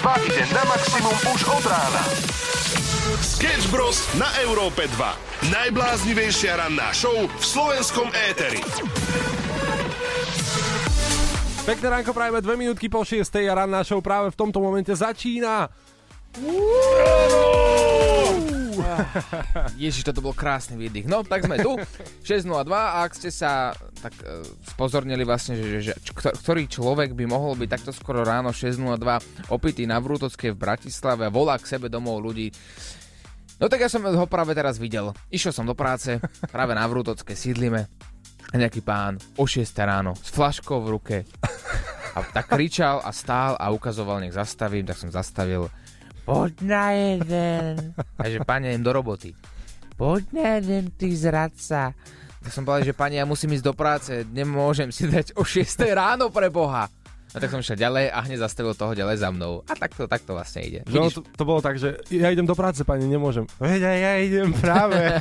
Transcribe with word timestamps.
2 0.00 0.28
ide 0.28 0.44
na 0.52 0.62
maximum 0.68 1.16
už 1.32 1.40
od 1.48 1.64
rána. 1.64 2.02
Sketch 3.22 3.68
Bros. 3.72 4.04
na 4.20 4.28
Európe 4.44 4.84
2. 4.92 5.52
Najbláznivejšia 5.52 6.60
ranná 6.60 6.92
show 6.92 7.14
v 7.14 7.44
slovenskom 7.44 8.08
éteri. 8.12 8.60
Pekné 11.66 11.86
ránko, 11.90 12.14
prajeme 12.14 12.38
dve 12.44 12.54
minútky 12.54 12.86
po 12.86 13.02
6. 13.02 13.26
a 13.26 13.54
ranná 13.66 13.82
show 13.82 13.98
práve 13.98 14.30
v 14.30 14.38
tomto 14.38 14.62
momente 14.62 14.94
začína. 14.94 15.66
Ježiš, 19.82 20.06
toto 20.06 20.24
bol 20.24 20.34
krásny 20.36 20.76
výdych. 20.76 21.08
No, 21.08 21.22
tak 21.22 21.44
sme 21.44 21.60
tu, 21.60 21.76
6.02 22.24 22.66
a 22.72 23.04
ak 23.04 23.12
ste 23.16 23.30
sa 23.32 23.72
tak 24.00 24.12
uh, 24.22 24.44
spozornili 24.76 25.22
vlastne, 25.22 25.56
že, 25.56 25.66
že, 25.80 25.92
že 25.96 26.12
ktorý 26.14 26.68
človek 26.68 27.12
by 27.16 27.24
mohol 27.24 27.56
byť 27.56 27.68
takto 27.68 27.90
skoro 27.92 28.22
ráno 28.22 28.52
6.02 28.52 29.52
opitý 29.52 29.84
na 29.88 30.00
Vrútockej 30.00 30.52
v 30.52 30.58
Bratislave 30.58 31.28
a 31.28 31.34
volá 31.34 31.56
k 31.60 31.76
sebe 31.76 31.88
domov 31.92 32.20
ľudí, 32.22 32.52
No 33.56 33.72
tak 33.72 33.80
ja 33.80 33.88
som 33.88 34.04
ho 34.04 34.28
práve 34.28 34.52
teraz 34.52 34.76
videl. 34.76 35.16
Išiel 35.32 35.48
som 35.48 35.64
do 35.64 35.72
práce, 35.72 36.20
práve 36.52 36.76
na 36.76 36.84
Vrútocké 36.84 37.32
sídlime 37.32 37.88
a 38.52 38.54
nejaký 38.60 38.84
pán 38.84 39.16
o 39.40 39.48
6 39.48 39.64
ráno 39.80 40.12
s 40.12 40.28
flaškou 40.28 40.84
v 40.84 40.92
ruke 40.92 41.16
a 42.16 42.20
tak 42.20 42.52
kričal 42.52 43.00
a 43.00 43.10
stál 43.10 43.56
a 43.56 43.72
ukazoval, 43.72 44.20
nech 44.20 44.36
zastavím, 44.36 44.84
tak 44.84 45.00
som 45.00 45.08
zastavil 45.08 45.72
poď 46.26 46.52
na 46.66 46.90
jeden. 46.90 47.94
Takže 48.18 48.38
pani, 48.42 48.74
idem 48.74 48.82
do 48.82 48.92
roboty. 48.92 49.30
Poď 49.94 50.22
na 50.34 50.46
jeden, 50.58 50.90
ty 50.90 51.14
zradca. 51.14 51.94
Tak 52.42 52.50
som 52.50 52.66
povedal, 52.66 52.90
že 52.90 52.94
pani, 52.94 53.16
ja 53.16 53.24
musím 53.24 53.54
ísť 53.54 53.64
do 53.64 53.74
práce, 53.74 54.12
nemôžem 54.34 54.90
si 54.90 55.06
dať 55.06 55.38
o 55.38 55.46
6 55.46 55.66
ráno 55.94 56.28
pre 56.34 56.50
Boha. 56.50 56.90
A 57.34 57.42
tak 57.42 57.52
som 57.52 57.60
šiel 57.60 57.76
ďalej 57.76 58.08
a 58.16 58.18
hneď 58.24 58.38
zastavil 58.48 58.72
toho 58.72 58.96
ďalej 58.96 59.20
za 59.20 59.28
mnou. 59.28 59.60
A 59.68 59.76
tak 59.76 59.92
to, 59.92 60.08
tak 60.08 60.24
to 60.24 60.32
vlastne 60.32 60.64
ide. 60.64 60.80
No, 60.88 61.12
to, 61.12 61.20
to 61.20 61.44
bolo 61.44 61.60
tak, 61.60 61.76
že 61.76 62.00
ja 62.08 62.32
idem 62.32 62.48
do 62.48 62.56
práce, 62.56 62.80
pani, 62.86 63.04
nemôžem. 63.04 63.44
Veď 63.60 63.82
aj 63.92 63.98
ja 63.98 64.12
idem 64.24 64.48
práve. 64.56 65.20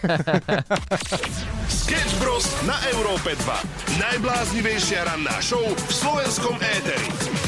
Sketch 1.83 2.13
Bros. 2.23 2.45
na 2.63 2.77
Európe 2.95 3.35
2. 3.35 3.99
Najbláznivejšia 3.99 5.11
ranná 5.11 5.35
show 5.43 5.65
v 5.65 5.91
slovenskom 5.91 6.55
éteri. 6.61 7.44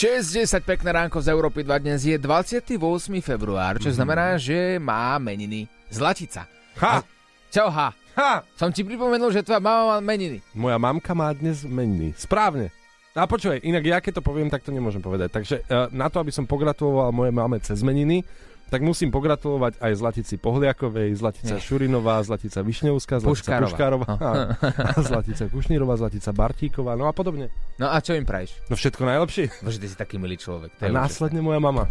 60 0.00 0.64
pekné 0.64 0.96
ránko 0.96 1.20
z 1.20 1.28
Európy 1.28 1.60
2 1.60 1.84
dnes 1.84 2.00
je 2.08 2.16
28. 2.16 2.72
február, 3.20 3.76
čo 3.76 3.92
mm. 3.92 3.96
znamená, 4.00 4.40
že 4.40 4.80
má 4.80 5.20
meniny 5.20 5.68
Zlatica. 5.92 6.48
Ha! 6.80 7.04
Čau, 7.52 7.68
ha! 7.68 7.92
Ha! 8.16 8.40
Som 8.56 8.72
ti 8.72 8.80
pripomenul, 8.80 9.28
že 9.28 9.44
tvoja 9.44 9.60
mama 9.60 9.92
má 9.92 9.96
meniny. 10.00 10.40
Moja 10.56 10.80
mamka 10.80 11.12
má 11.12 11.28
dnes 11.36 11.68
meniny. 11.68 12.16
Správne. 12.16 12.72
A 13.12 13.28
počúvaj, 13.28 13.60
inak 13.60 13.84
ja 13.84 14.00
keď 14.00 14.16
to 14.16 14.22
poviem, 14.24 14.48
tak 14.48 14.64
to 14.64 14.72
nemôžem 14.72 15.04
povedať. 15.04 15.36
Takže 15.36 15.68
uh, 15.68 15.92
na 15.92 16.08
to, 16.08 16.16
aby 16.24 16.32
som 16.32 16.48
pogratuloval 16.48 17.12
mojej 17.12 17.36
mame 17.36 17.60
cez 17.60 17.84
meniny, 17.84 18.24
tak 18.70 18.86
musím 18.86 19.10
pogratulovať 19.10 19.82
aj 19.82 19.92
Zlatici 19.98 20.34
Pohliakovej, 20.38 21.18
Zlatica 21.18 21.58
Nie. 21.58 21.62
Šurinová, 21.62 22.22
Zlatica 22.22 22.62
Višňovská, 22.62 23.18
Zlatica 23.18 23.66
Puškárová, 23.66 24.06
a, 24.14 24.30
a 24.62 24.98
Zlatica 25.02 25.50
Kušnírová, 25.50 25.98
Zlatica 25.98 26.30
Bartíková, 26.30 26.94
no 26.94 27.10
a 27.10 27.12
podobne. 27.12 27.50
No 27.82 27.90
a 27.90 27.98
čo 27.98 28.14
im 28.14 28.22
praješ? 28.22 28.54
No 28.70 28.78
všetko 28.78 29.02
najlepšie. 29.02 29.50
Bože, 29.66 29.82
ty 29.82 29.86
si 29.90 29.96
taký 29.98 30.22
milý 30.22 30.38
človek. 30.38 30.70
To 30.78 30.86
a 30.86 30.94
následne 30.94 31.42
moja 31.42 31.58
mama. 31.58 31.90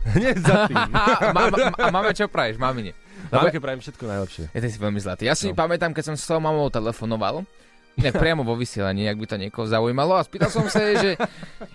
Hneď 0.16 0.36
za 0.40 0.70
tým. 0.70 0.78
mama, 1.36 1.56
a 1.74 1.86
mama 1.92 2.10
čo 2.14 2.30
praješ? 2.30 2.56
Mamine. 2.56 2.94
Mamke 3.28 3.60
prajem 3.60 3.84
všetko 3.84 4.04
najlepšie. 4.08 4.44
Ja, 4.54 4.58
ty 4.64 4.68
si 4.72 4.78
veľmi 4.80 5.00
zlatý. 5.02 5.22
Ja 5.28 5.36
si 5.36 5.52
no. 5.52 5.58
pamätám, 5.58 5.92
keď 5.92 6.12
som 6.12 6.14
s 6.16 6.24
svojou 6.24 6.40
mamou 6.40 6.72
telefonoval, 6.72 7.44
Ne, 7.98 8.14
priamo 8.14 8.46
vo 8.46 8.54
vysielaní, 8.54 9.10
ak 9.10 9.18
by 9.18 9.26
to 9.26 9.36
niekoho 9.36 9.66
zaujímalo. 9.66 10.14
A 10.14 10.22
spýtal 10.22 10.48
som 10.48 10.70
sa 10.70 10.80
jej, 10.86 10.96
že 10.96 11.10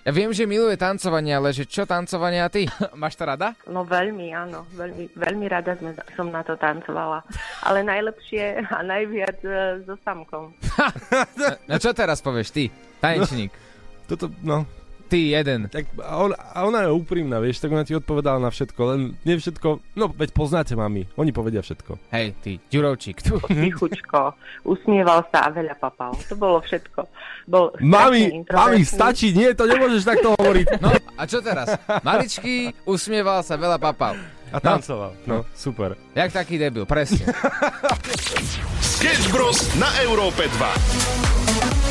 ja 0.07 0.11
viem, 0.15 0.31
že 0.31 0.47
miluje 0.47 0.79
tancovanie, 0.79 1.35
ale 1.35 1.51
že 1.51 1.67
čo 1.67 1.83
tancovanie 1.83 2.39
a 2.39 2.49
ty? 2.49 2.65
Máš 3.01 3.19
to 3.19 3.27
rada? 3.27 3.53
No 3.67 3.83
veľmi, 3.83 4.31
áno. 4.31 4.63
Veľmi, 4.73 5.11
veľmi 5.13 5.45
rada 5.51 5.75
sme, 5.75 5.91
som 6.15 6.31
na 6.31 6.41
to 6.41 6.55
tancovala. 6.55 7.21
Ale 7.61 7.83
najlepšie 7.83 8.63
a 8.71 8.79
najviac 8.81 9.37
uh, 9.43 9.83
so 9.83 9.95
samkom. 10.01 10.55
no 11.69 11.75
čo 11.77 11.91
teraz 11.91 12.23
povieš 12.23 12.49
ty, 12.55 12.63
tanečník? 13.03 13.51
No, 13.51 13.63
toto, 14.05 14.25
no, 14.41 14.65
Ty 15.05 15.19
jeden. 15.21 15.69
Tak 15.69 15.85
a, 16.01 16.17
on, 16.17 16.33
a 16.33 16.65
ona 16.65 16.81
je 16.81 16.89
úprimná, 16.89 17.37
vieš, 17.37 17.61
tak 17.61 17.69
ona 17.69 17.85
ti 17.85 17.93
odpovedala 17.93 18.41
na 18.41 18.49
všetko, 18.49 18.81
len 18.89 18.99
nie 19.21 19.37
všetko, 19.37 19.93
no 19.93 20.05
veď 20.09 20.33
poznáte 20.33 20.73
mami, 20.73 21.05
oni 21.13 21.29
povedia 21.29 21.61
všetko. 21.61 22.09
Hej, 22.09 22.33
ty, 22.41 22.57
Ďurovčík, 22.73 23.21
tu. 23.21 23.37
Tichučko, 23.53 24.33
usmieval 24.65 25.21
sa 25.29 25.45
a 25.45 25.53
veľa 25.53 25.77
papal, 25.77 26.17
to 26.25 26.33
bolo 26.33 26.57
všetko. 26.65 27.05
Bol 27.45 27.69
mami, 27.85 28.49
mami, 28.49 28.81
stačí, 28.81 29.29
nie, 29.29 29.53
to 29.53 29.69
nemôžeš 29.69 30.09
takto 30.09 30.33
hovoriť. 30.33 30.81
No, 30.81 30.89
a 30.89 31.23
čo 31.29 31.37
teraz? 31.45 31.77
Maličký, 32.01 32.73
usmieval 32.89 33.45
sa, 33.45 33.61
veľa 33.61 33.77
papal. 33.77 34.17
A 34.49 34.57
tancoval, 34.57 35.13
no, 35.29 35.45
no 35.45 35.45
super. 35.53 35.93
Jak 36.17 36.33
taký 36.33 36.57
debil, 36.57 36.89
presne. 36.89 37.29
Sketch 38.81 39.29
Bros. 39.29 39.69
na 39.77 39.89
Európe 40.01 40.49
2. 40.49 41.84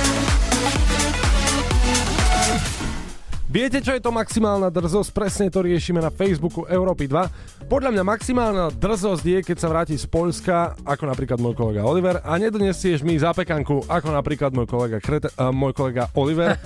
Viete, 3.55 3.79
čo 3.79 3.95
je 3.95 4.03
to 4.03 4.11
maximálna 4.11 4.67
drzosť? 4.67 5.15
Presne 5.15 5.47
to 5.47 5.63
riešime 5.63 6.03
na 6.03 6.11
Facebooku 6.11 6.67
Európy 6.67 7.07
2. 7.07 7.71
Podľa 7.71 7.95
mňa 7.95 8.03
maximálna 8.03 8.67
drzosť 8.75 9.23
je, 9.23 9.39
keď 9.47 9.57
sa 9.63 9.71
vráti 9.71 9.95
z 9.95 10.11
Polska, 10.11 10.75
ako 10.83 11.07
napríklad 11.07 11.39
môj 11.39 11.55
kolega 11.55 11.87
Oliver, 11.87 12.19
a 12.19 12.35
nedonesieš 12.35 13.07
mi 13.07 13.15
zapekanku, 13.15 13.87
ako 13.87 14.11
napríklad 14.11 14.51
môj 14.51 14.67
kolega, 14.67 14.99
Krete, 14.99 15.31
uh, 15.39 15.55
môj 15.55 15.71
kolega 15.71 16.11
Oliver. 16.19 16.59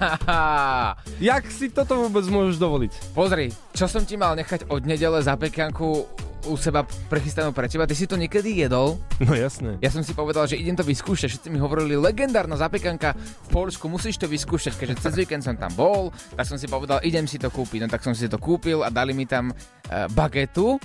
Jak 1.28 1.44
si 1.52 1.68
toto 1.68 2.08
vôbec 2.08 2.24
môžeš 2.24 2.56
dovoliť? 2.56 3.12
Pozri, 3.12 3.52
čo 3.76 3.84
som 3.84 4.08
ti 4.08 4.16
mal 4.16 4.32
nechať 4.32 4.72
od 4.72 4.88
nedele 4.88 5.20
zapekanku 5.20 6.08
u 6.46 6.54
seba 6.54 6.86
prechystanú 7.10 7.50
pre 7.50 7.66
teba. 7.66 7.88
Ty 7.88 7.96
si 7.98 8.06
to 8.06 8.14
niekedy 8.14 8.62
jedol? 8.62 9.00
No 9.18 9.34
jasné. 9.34 9.74
Ja 9.82 9.90
som 9.90 10.06
si 10.06 10.14
povedal, 10.14 10.46
že 10.46 10.54
idem 10.54 10.78
to 10.78 10.86
vyskúšať. 10.86 11.34
Všetci 11.34 11.48
mi 11.50 11.58
hovorili, 11.58 11.98
legendárna 11.98 12.54
zapekanka 12.54 13.18
v 13.18 13.48
Polsku, 13.50 13.90
musíš 13.90 14.20
to 14.20 14.30
vyskúšať, 14.30 14.78
keďže 14.78 15.02
cez 15.02 15.14
víkend 15.18 15.42
som 15.42 15.58
tam 15.58 15.74
bol, 15.74 16.14
tak 16.38 16.46
som 16.46 16.54
si 16.54 16.70
povedal, 16.70 17.02
idem 17.02 17.26
si 17.26 17.40
to 17.40 17.50
kúpiť. 17.50 17.82
No 17.84 17.88
tak 17.90 18.06
som 18.06 18.14
si 18.14 18.30
to 18.30 18.38
kúpil 18.38 18.86
a 18.86 18.92
dali 18.92 19.10
mi 19.10 19.26
tam 19.26 19.50
uh, 19.50 20.06
bagetu, 20.14 20.78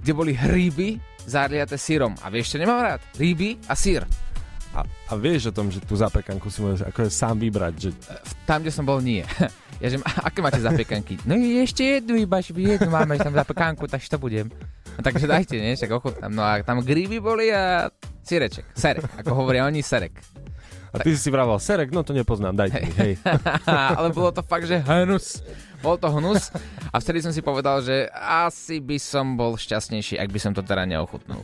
kde 0.00 0.12
boli 0.16 0.32
hríby 0.32 0.96
zaliate 1.28 1.76
sírom. 1.76 2.16
A 2.24 2.32
vieš, 2.32 2.56
čo 2.56 2.60
nemám 2.60 2.80
rád? 2.80 3.00
Hríby 3.16 3.60
a 3.68 3.74
sír. 3.76 4.04
A, 4.74 4.82
a 4.82 5.12
vieš 5.14 5.48
o 5.50 5.56
tom, 5.56 5.70
že 5.70 5.78
tú 5.78 5.94
zapekanku 5.94 6.50
si 6.50 6.58
môžeš 6.58 6.90
ako 6.90 7.06
sám 7.06 7.38
vybrať? 7.38 7.74
Že... 7.78 7.90
Tam, 8.42 8.58
kde 8.60 8.74
som 8.74 8.84
bol, 8.84 8.98
nie. 8.98 9.22
Ja 9.82 9.90
že, 9.90 9.98
aké 10.00 10.38
máte 10.38 10.62
zapekanky? 10.62 11.18
No 11.26 11.34
ešte 11.34 11.98
jednu, 11.98 12.14
iba 12.14 12.38
jednu 12.38 12.88
máme 12.94 13.18
tam 13.18 13.34
zapekanku, 13.34 13.90
tak 13.90 14.06
to 14.06 14.22
budem. 14.22 14.46
Takže 15.00 15.26
dajte, 15.26 15.56
nie? 15.58 15.74
Však 15.74 15.90
ochutnám. 15.90 16.30
No 16.30 16.42
a 16.44 16.62
tam 16.62 16.84
gríby 16.84 17.18
boli 17.18 17.50
a 17.50 17.90
sireček. 18.22 18.70
Serek, 18.76 19.08
ako 19.18 19.32
hovoria 19.34 19.66
oni, 19.66 19.82
serek. 19.82 20.14
A 20.94 21.02
ty 21.02 21.10
si 21.10 21.26
si 21.26 21.30
vraval, 21.34 21.58
serek, 21.58 21.90
no 21.90 22.06
to 22.06 22.14
nepoznám, 22.14 22.54
dajte 22.54 22.86
mi, 22.86 22.94
hej. 23.02 23.12
Ale 23.98 24.14
bolo 24.14 24.30
to 24.30 24.46
fakt, 24.46 24.70
že 24.70 24.78
hnus. 24.78 25.42
Bol 25.82 25.98
to 25.98 26.06
hnus 26.06 26.54
a 26.94 27.02
vtedy 27.02 27.18
som 27.18 27.34
si 27.34 27.42
povedal, 27.42 27.82
že 27.82 28.06
asi 28.14 28.78
by 28.78 28.94
som 29.02 29.34
bol 29.34 29.58
šťastnejší, 29.58 30.22
ak 30.22 30.30
by 30.30 30.38
som 30.38 30.54
to 30.54 30.62
teda 30.62 30.86
neochutnul. 30.86 31.42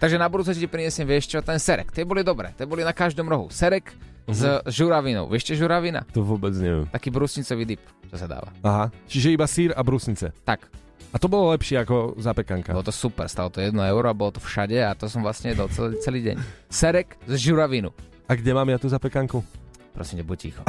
Takže 0.00 0.16
na 0.16 0.32
budúce 0.32 0.56
ti 0.56 0.64
prinesiem, 0.64 1.04
vieš 1.04 1.28
čo, 1.28 1.44
ten 1.44 1.60
serek. 1.60 1.92
Tie 1.92 2.08
boli 2.08 2.24
dobré, 2.24 2.56
tie 2.56 2.64
boli 2.64 2.80
na 2.80 2.96
každom 2.96 3.28
rohu. 3.28 3.52
Serek 3.52 3.92
uh-huh. 3.92 4.32
s 4.32 4.40
mhm. 4.40 4.60
žuravinou. 4.72 5.24
Vieš 5.28 5.52
čo 5.52 5.68
žuravina? 5.68 6.08
To 6.16 6.24
vôbec 6.24 6.56
neviem. 6.56 6.88
Taký 6.88 7.12
brusnicový 7.12 7.76
dip, 7.76 7.82
čo 8.08 8.16
sa 8.16 8.24
dáva. 8.24 8.48
Aha, 8.64 8.88
čiže 9.04 9.28
iba 9.36 9.44
sír 9.44 9.76
a 9.76 9.80
brusnice. 9.84 10.32
Tak. 10.48 10.85
A 11.14 11.16
to 11.16 11.32
bolo 11.32 11.54
lepšie 11.56 11.80
ako 11.80 12.20
zapekanka. 12.20 12.76
Bolo 12.76 12.84
to 12.84 12.92
super, 12.92 13.24
stalo 13.24 13.48
to 13.48 13.64
1 13.64 13.72
euro 13.72 14.06
a 14.10 14.12
bolo 14.12 14.36
to 14.36 14.40
všade 14.42 14.76
a 14.84 14.92
to 14.92 15.08
som 15.08 15.24
vlastne 15.24 15.56
jedol 15.56 15.72
celý, 15.72 15.96
celý 16.04 16.20
deň. 16.20 16.36
Serek 16.68 17.16
z 17.24 17.40
žuravinu. 17.40 17.88
A 18.28 18.36
kde 18.36 18.52
mám 18.52 18.68
ja 18.68 18.76
tú 18.76 18.90
zapekanku? 18.90 19.40
Prosím, 19.96 20.20
nebuď 20.20 20.38
ticho. 20.38 20.62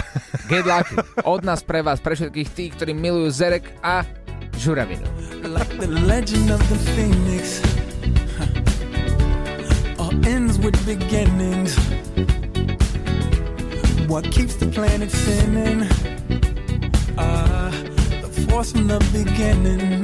Get 0.47 0.63
lucky. 0.63 0.95
Od 1.27 1.43
nás 1.43 1.59
pre 1.59 1.83
vás, 1.83 1.99
pre 1.99 2.15
všetkých 2.15 2.49
tých, 2.55 2.71
ktorí 2.79 2.95
milujú 2.95 3.27
zerek 3.27 3.75
a 3.83 4.07
žuravinu. 4.55 5.03
Like 5.43 5.75
the 5.83 5.91
legend 6.07 6.47
of 6.47 6.63
the 6.71 6.79
phoenix 6.95 7.59
All 9.99 10.13
ends 10.27 10.59
with 10.59 10.75
beginnings 10.85 11.75
What 14.07 14.25
keeps 14.31 14.55
the 14.55 14.67
planet 14.67 15.11
spinning 15.11 15.87
uh, 17.17 17.71
The 18.21 18.47
force 18.47 18.71
from 18.71 18.87
the 18.87 18.99
beginning 19.11 20.03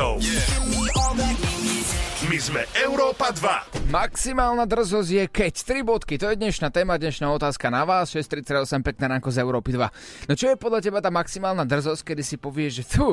Hitov. 0.00 0.16
My 2.24 2.38
sme 2.40 2.62
Európa 2.80 3.36
2. 3.36 3.92
Maximálna 3.92 4.64
drzosť 4.64 5.10
je 5.12 5.24
keď. 5.28 5.54
3 5.60 5.84
bodky, 5.84 6.16
to 6.16 6.32
je 6.32 6.40
dnešná 6.40 6.72
téma, 6.72 6.96
dnešná 6.96 7.28
otázka 7.28 7.68
na 7.68 7.84
vás. 7.84 8.08
638 8.08 8.80
pekné 8.80 9.04
ránko 9.12 9.28
z 9.28 9.44
Európy 9.44 9.76
2. 9.76 10.30
No 10.30 10.32
čo 10.32 10.48
je 10.48 10.56
podľa 10.56 10.80
teba 10.80 11.04
tá 11.04 11.12
maximálna 11.12 11.68
drzosť, 11.68 12.00
kedy 12.00 12.22
si 12.24 12.36
povieš, 12.40 12.72
že 12.80 12.84
tu, 12.96 13.06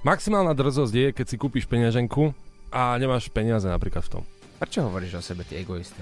Maximálna 0.00 0.56
drzosť 0.56 0.94
je, 0.96 1.08
keď 1.12 1.26
si 1.28 1.36
kúpiš 1.36 1.68
peňaženku 1.68 2.32
a 2.72 2.96
nemáš 2.96 3.28
peniaze 3.28 3.68
napríklad 3.68 4.00
v 4.08 4.10
tom. 4.16 4.22
Prečo 4.56 4.80
hovoríš 4.88 5.20
o 5.20 5.22
sebe, 5.22 5.44
ty 5.44 5.60
egoista? 5.60 6.00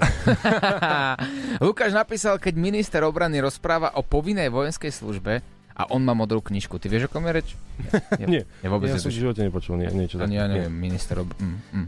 Lukáš 1.66 1.98
napísal, 1.98 2.38
keď 2.38 2.54
minister 2.62 3.02
obrany 3.02 3.42
rozpráva 3.42 3.90
o 3.98 4.06
povinnej 4.06 4.54
vojenskej 4.54 4.94
službe 4.94 5.57
a 5.78 5.86
on 5.94 6.02
má 6.02 6.10
modrú 6.10 6.42
knižku. 6.42 6.76
Ty 6.76 6.90
vieš, 6.90 7.06
o 7.06 7.10
kom 7.14 7.22
je 7.24 7.32
reč? 7.32 7.48
Ja, 8.18 8.26
Nie, 8.34 8.42
Ja 8.60 8.68
vôbec 8.68 8.90
ja 8.90 8.98
som 8.98 9.14
v 9.14 9.22
živote 9.22 9.46
nepočul 9.46 9.78
nie, 9.78 9.86
niečo 9.88 10.18
Ani 10.18 10.34
také. 10.34 10.42
ja 10.42 10.44
Nie. 10.44 10.54
neviem, 10.66 10.74
minister 10.74 11.22
ob... 11.22 11.30
Mm, 11.38 11.58
mm. 11.72 11.86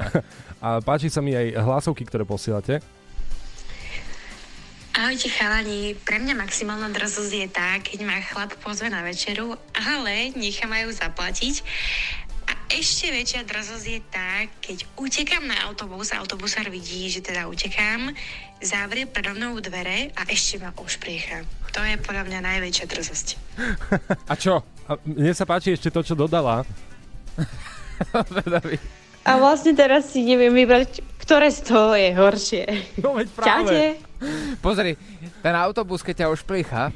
A 0.64 0.80
páči 0.80 1.12
sa 1.12 1.20
mi 1.20 1.36
aj 1.36 1.60
hlasovky, 1.60 2.08
ktoré 2.08 2.24
posielate. 2.24 2.80
Ahojte 4.90 5.30
chalani, 5.30 5.94
pre 6.02 6.18
mňa 6.18 6.34
maximálna 6.34 6.90
drzosť 6.90 7.32
je 7.32 7.48
tá, 7.48 7.78
keď 7.78 7.98
ma 8.04 8.18
chlap 8.20 8.52
pozve 8.58 8.90
na 8.90 9.00
večeru, 9.00 9.54
ale 9.72 10.34
nechá 10.34 10.66
ma 10.66 10.82
ju 10.82 10.90
zaplatiť. 10.90 11.62
Ešte 12.70 13.10
väčšia 13.10 13.42
drzosť 13.42 13.86
je 13.90 14.00
tá, 14.14 14.46
keď 14.62 14.86
utekám 14.94 15.42
na 15.42 15.58
autobus 15.66 16.14
a 16.14 16.22
autobusár 16.22 16.70
vidí, 16.70 17.10
že 17.10 17.18
teda 17.18 17.50
utekám, 17.50 18.14
zavrie 18.62 19.10
predo 19.10 19.34
mnou 19.34 19.58
dvere 19.58 20.14
a 20.14 20.22
ešte 20.30 20.62
ma 20.62 20.70
ošpriecha. 20.78 21.42
To 21.74 21.82
je 21.82 21.98
podľa 21.98 22.30
mňa 22.30 22.38
najväčšia 22.46 22.86
drzosť. 22.86 23.26
A 24.30 24.34
čo? 24.38 24.62
A 24.86 24.94
mne 25.02 25.34
sa 25.34 25.50
páči 25.50 25.74
ešte 25.74 25.90
to, 25.90 26.06
čo 26.06 26.14
dodala. 26.14 26.62
Zvedavý. 28.30 28.78
A 29.26 29.34
vlastne 29.42 29.74
teraz 29.74 30.14
si 30.14 30.22
neviem 30.22 30.54
vybrať, 30.54 31.02
ktoré 31.26 31.50
z 31.50 31.60
toho 31.66 31.98
je 31.98 32.10
horšie. 32.14 32.64
No 33.02 33.18
veď 33.18 33.26
Čaute. 33.34 34.09
Pozri, 34.60 35.00
ten 35.40 35.54
autobus, 35.56 36.04
keď 36.04 36.24
ťa 36.24 36.32
ošplícha, 36.36 36.92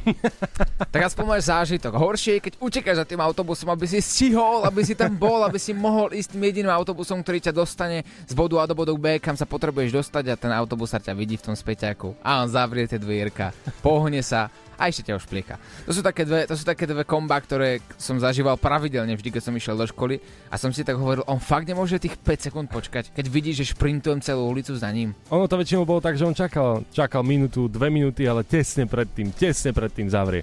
tak 0.92 1.08
aspoň 1.08 1.24
máš 1.24 1.48
zážitok. 1.48 1.96
Horšie 1.96 2.36
je, 2.36 2.44
keď 2.50 2.54
utekáš 2.60 2.96
za 3.00 3.06
tým 3.08 3.20
autobusom, 3.24 3.72
aby 3.72 3.88
si 3.88 4.04
stihol, 4.04 4.60
aby 4.68 4.84
si 4.84 4.92
tam 4.92 5.16
bol, 5.16 5.40
aby 5.40 5.56
si 5.56 5.72
mohol 5.72 6.12
ísť 6.12 6.36
tým 6.36 6.44
jediným 6.44 6.72
autobusom, 6.72 7.24
ktorý 7.24 7.40
ťa 7.40 7.56
dostane 7.56 8.04
z 8.28 8.32
bodu 8.36 8.60
A 8.60 8.68
do 8.68 8.76
bodu 8.76 8.92
B, 8.92 9.16
kam 9.16 9.34
sa 9.40 9.48
potrebuješ 9.48 9.96
dostať 9.96 10.24
a 10.32 10.40
ten 10.40 10.52
autobusár 10.52 11.00
ťa 11.00 11.16
vidí 11.16 11.40
v 11.40 11.48
tom 11.48 11.56
späťaku. 11.56 12.12
A 12.20 12.44
on 12.44 12.48
zavrie 12.52 12.84
tie 12.84 13.00
dvierka, 13.00 13.56
pohne 13.80 14.20
sa 14.20 14.52
a 14.74 14.90
ešte 14.90 15.10
ťa 15.10 15.22
ošplícha. 15.22 15.56
To 15.86 15.92
sú 15.94 16.02
také 16.02 16.26
dve, 16.26 16.50
to 16.50 16.54
sú 16.58 16.66
také 16.66 16.84
dve 16.86 17.06
komba, 17.06 17.38
ktoré 17.38 17.78
som 17.94 18.18
zažíval 18.18 18.58
pravidelne 18.58 19.14
vždy, 19.14 19.30
keď 19.30 19.42
som 19.46 19.54
išiel 19.54 19.78
do 19.78 19.86
školy 19.86 20.18
a 20.50 20.58
som 20.58 20.74
si 20.74 20.82
tak 20.82 20.98
hovoril, 20.98 21.22
on 21.30 21.38
fakt 21.38 21.70
nemôže 21.70 22.02
tých 22.02 22.18
5 22.18 22.50
sekúnd 22.50 22.66
počkať, 22.66 23.14
keď 23.14 23.26
vidí, 23.30 23.54
že 23.54 23.70
šprintujem 23.70 24.18
celú 24.18 24.50
ulicu 24.50 24.74
za 24.74 24.90
ním. 24.90 25.14
Ono 25.30 25.46
to 25.46 25.58
väčšinou 25.58 25.86
bolo 25.86 26.02
tak, 26.02 26.18
že 26.18 26.26
on 26.26 26.34
čakal, 26.34 26.82
čakal 26.90 27.13
minútu, 27.20 27.68
dve 27.68 27.92
minúty, 27.92 28.24
ale 28.24 28.42
tesne 28.42 28.88
predtým, 28.88 29.30
tesne 29.30 29.70
predtým 29.70 30.08
zavrie. 30.08 30.42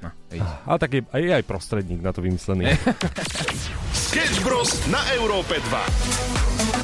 No. 0.00 0.10
Ale 0.66 0.78
tak 0.80 0.90
je, 0.96 1.02
je 1.04 1.32
aj 1.32 1.44
prostredník 1.44 2.00
na 2.00 2.10
to 2.12 2.24
vymyslený. 2.24 2.72
Sketch 4.10 4.42
Bros. 4.42 4.68
na 4.90 5.00
Európe 5.14 5.60
2. 5.60 6.80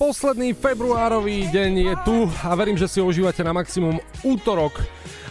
Posledný 0.00 0.56
februárový 0.56 1.52
deň 1.52 1.72
je 1.76 1.94
tu 2.08 2.24
a 2.24 2.56
verím, 2.56 2.80
že 2.80 2.88
si 2.88 3.04
ho 3.04 3.06
užívate 3.12 3.44
na 3.44 3.52
maximum 3.52 4.00
útorok 4.24 4.80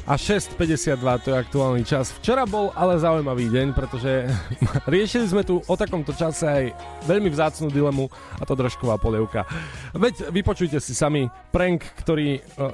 a 0.10 0.18
6.52, 0.18 0.98
to 1.22 1.28
je 1.30 1.38
aktuálny 1.38 1.86
čas. 1.86 2.10
Včera 2.18 2.50
bol 2.50 2.74
ale 2.74 2.98
zaujímavý 2.98 3.46
deň, 3.54 3.78
pretože 3.78 4.26
riešili 4.94 5.30
sme 5.30 5.46
tu 5.46 5.62
o 5.62 5.76
takomto 5.78 6.18
čase 6.18 6.50
aj 6.50 6.64
veľmi 7.06 7.30
vzácnú 7.30 7.70
dilemu 7.70 8.10
a 8.42 8.44
to 8.44 8.58
drožková 8.58 8.98
polievka. 8.98 9.46
Veď 9.94 10.34
vypočujte 10.34 10.82
si 10.82 10.98
sami 10.98 11.30
prank, 11.54 11.86
ktorý 12.02 12.42
uh, 12.58 12.74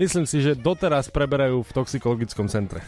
myslím 0.00 0.24
si, 0.24 0.40
že 0.40 0.56
doteraz 0.56 1.12
preberajú 1.12 1.60
v 1.60 1.70
toxikologickom 1.76 2.48
centre. 2.48 2.80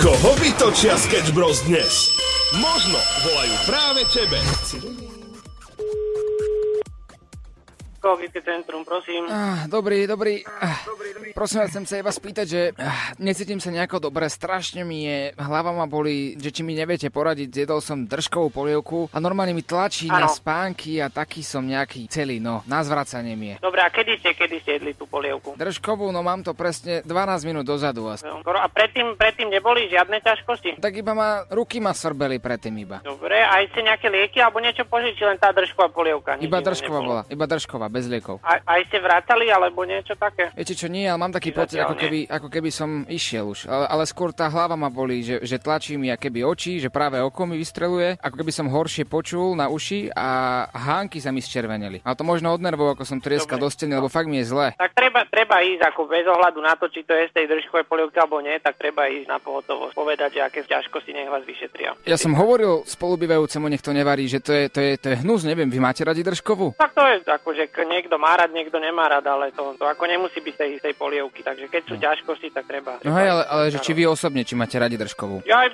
Koho 0.00 0.32
vytočia 0.40 0.96
Sketch 0.96 1.36
Bros 1.36 1.60
dnes? 1.68 2.16
Možno 2.64 2.96
volajú 3.28 3.54
práve 3.68 4.02
tebe. 4.08 4.40
Psychologické 8.02 8.42
centrum, 8.42 8.82
prosím. 8.82 9.30
Ah, 9.30 9.70
dobrý, 9.70 10.10
dobrý. 10.10 10.42
Ah, 10.42 10.74
prosím 11.38 11.62
vás, 11.62 11.70
chcem 11.70 11.86
sa 11.86 12.02
iba 12.02 12.10
spýtať, 12.10 12.46
že 12.50 12.74
ah, 12.74 13.14
necítim 13.22 13.62
sa 13.62 13.70
nejako 13.70 14.10
dobre, 14.10 14.26
strašne 14.26 14.82
mi 14.82 15.06
je, 15.06 15.30
hlava 15.38 15.70
ma 15.70 15.86
boli, 15.86 16.34
že 16.34 16.50
či 16.50 16.66
mi 16.66 16.74
neviete 16.74 17.14
poradiť, 17.14 17.62
zjedol 17.62 17.78
som 17.78 18.02
držkovú 18.02 18.50
polievku 18.50 19.06
a 19.14 19.22
normálne 19.22 19.54
mi 19.54 19.62
tlačí 19.62 20.10
na 20.10 20.26
Áno. 20.26 20.34
spánky 20.34 20.98
a 20.98 21.14
taký 21.14 21.46
som 21.46 21.62
nejaký 21.62 22.10
celý, 22.10 22.42
no, 22.42 22.66
na 22.66 22.82
zvracanie 22.82 23.38
mi 23.38 23.54
je. 23.54 23.56
Dobre, 23.62 23.78
a 23.78 23.86
kedy 23.86 24.18
ste, 24.18 24.34
kedy 24.34 24.56
ste 24.66 24.70
jedli 24.82 24.98
tú 24.98 25.06
polievku? 25.06 25.54
Držkovú, 25.54 26.10
no 26.10 26.26
mám 26.26 26.42
to 26.42 26.58
presne 26.58 27.06
12 27.06 27.46
minút 27.46 27.70
dozadu 27.70 28.10
asi. 28.10 28.26
A 28.26 28.66
predtým, 28.66 29.14
predtým 29.14 29.46
neboli 29.46 29.86
žiadne 29.86 30.18
ťažkosti? 30.18 30.82
Tak 30.82 30.90
iba 30.98 31.14
ma, 31.14 31.46
ruky 31.54 31.78
ma 31.78 31.94
svrbeli 31.94 32.42
predtým 32.42 32.74
iba. 32.82 32.98
Dobre, 33.06 33.46
aj 33.46 33.70
ste 33.70 33.86
nejaké 33.86 34.10
lieky 34.10 34.42
alebo 34.42 34.58
niečo 34.58 34.82
požiči, 34.90 35.22
len 35.22 35.38
tá 35.38 35.54
držková 35.54 35.86
polievka? 35.94 36.34
Iba 36.42 36.58
držková 36.58 36.98
bola, 36.98 37.22
iba 37.30 37.46
držková, 37.46 37.91
bez 37.92 38.08
liekov. 38.08 38.40
A, 38.40 38.56
aj 38.64 38.88
ste 38.88 38.98
vracali 39.04 39.52
alebo 39.52 39.84
niečo 39.84 40.16
také? 40.16 40.48
Viete 40.56 40.72
čo, 40.72 40.88
nie, 40.88 41.04
ale 41.04 41.20
mám 41.20 41.36
taký 41.36 41.52
pocit, 41.52 41.76
ako 41.76 41.92
keby, 41.92 42.24
ako 42.32 42.48
keby 42.48 42.72
som 42.72 43.04
išiel 43.04 43.52
už. 43.52 43.68
Ale, 43.68 43.84
ale 43.84 44.02
skôr 44.08 44.32
tá 44.32 44.48
hlava 44.48 44.74
ma 44.80 44.88
bolí, 44.88 45.20
že, 45.20 45.44
že 45.44 45.60
tlačí 45.60 46.00
mi 46.00 46.08
keby 46.08 46.40
oči, 46.46 46.80
že 46.80 46.88
práve 46.88 47.20
oko 47.20 47.44
mi 47.44 47.60
vystreluje, 47.60 48.16
ako 48.22 48.36
keby 48.40 48.52
som 48.54 48.72
horšie 48.72 49.04
počul 49.04 49.52
na 49.58 49.68
uši 49.68 50.08
a 50.14 50.28
hánky 50.72 51.20
sa 51.20 51.34
mi 51.34 51.44
zčerveneli. 51.44 52.00
Ale 52.06 52.14
to 52.16 52.24
možno 52.24 52.54
od 52.54 52.62
nervov, 52.62 52.94
ako 52.96 53.04
som 53.04 53.18
trieskal 53.18 53.58
do 53.58 53.66
steny, 53.66 53.98
lebo 53.98 54.06
fakt 54.08 54.30
mi 54.30 54.40
je 54.40 54.48
zle. 54.48 54.72
Tak 54.78 54.94
treba, 54.94 55.26
treba 55.26 55.60
ísť 55.60 55.82
ako 55.92 56.00
bez 56.06 56.24
ohľadu 56.24 56.62
na 56.62 56.78
to, 56.78 56.86
či 56.88 57.02
to 57.02 57.12
je 57.12 57.28
z 57.28 57.32
tej 57.34 57.46
držkovej 57.50 57.84
polievky 57.90 58.16
alebo 58.22 58.38
nie, 58.38 58.54
tak 58.62 58.78
treba 58.78 59.10
ísť 59.10 59.28
na 59.28 59.38
pohotovosť, 59.42 59.92
povedať, 59.98 60.38
že 60.38 60.40
aké 60.46 60.60
ťažkosti 60.62 61.10
nech 61.12 61.28
vás 61.28 61.42
vyšetria. 61.42 61.98
Ja 62.06 62.16
som 62.16 62.32
hovoril 62.38 62.86
spolubývajúcemu, 62.86 63.66
nech 63.66 63.82
to 63.82 63.90
nevarí, 63.90 64.30
že 64.30 64.38
to 64.38 64.54
je, 64.54 64.64
to 64.70 64.80
je, 64.80 64.92
to 64.96 65.06
je 65.12 65.16
hnus, 65.26 65.42
neviem, 65.42 65.66
vy 65.66 65.82
máte 65.82 66.06
radi 66.06 66.22
držkovú? 66.22 66.78
Tak 66.78 66.94
to 66.94 67.02
je 67.02 67.16
ako, 67.26 67.50
že 67.52 67.64
k- 67.66 67.81
niekto 67.84 68.16
má 68.18 68.34
rád, 68.38 68.54
niekto 68.54 68.78
nemá 68.78 69.08
rád, 69.08 69.26
ale 69.28 69.54
to, 69.54 69.76
to 69.78 69.84
ako 69.84 70.04
nemusí 70.06 70.38
byť 70.38 70.54
tej 70.54 70.70
istej 70.78 70.94
polievky, 70.96 71.40
takže 71.42 71.66
keď 71.68 71.82
sú 71.88 71.94
ťažkosti, 71.98 72.48
tak 72.54 72.64
treba. 72.66 72.98
No 73.02 73.14
hej, 73.16 73.28
ale, 73.28 73.42
ale 73.46 73.64
že 73.70 73.78
či 73.82 73.92
vy 73.92 74.06
osobne, 74.08 74.46
či 74.46 74.54
máte 74.58 74.76
radi 74.78 74.96
držkovú? 74.98 75.44
Ja 75.46 75.66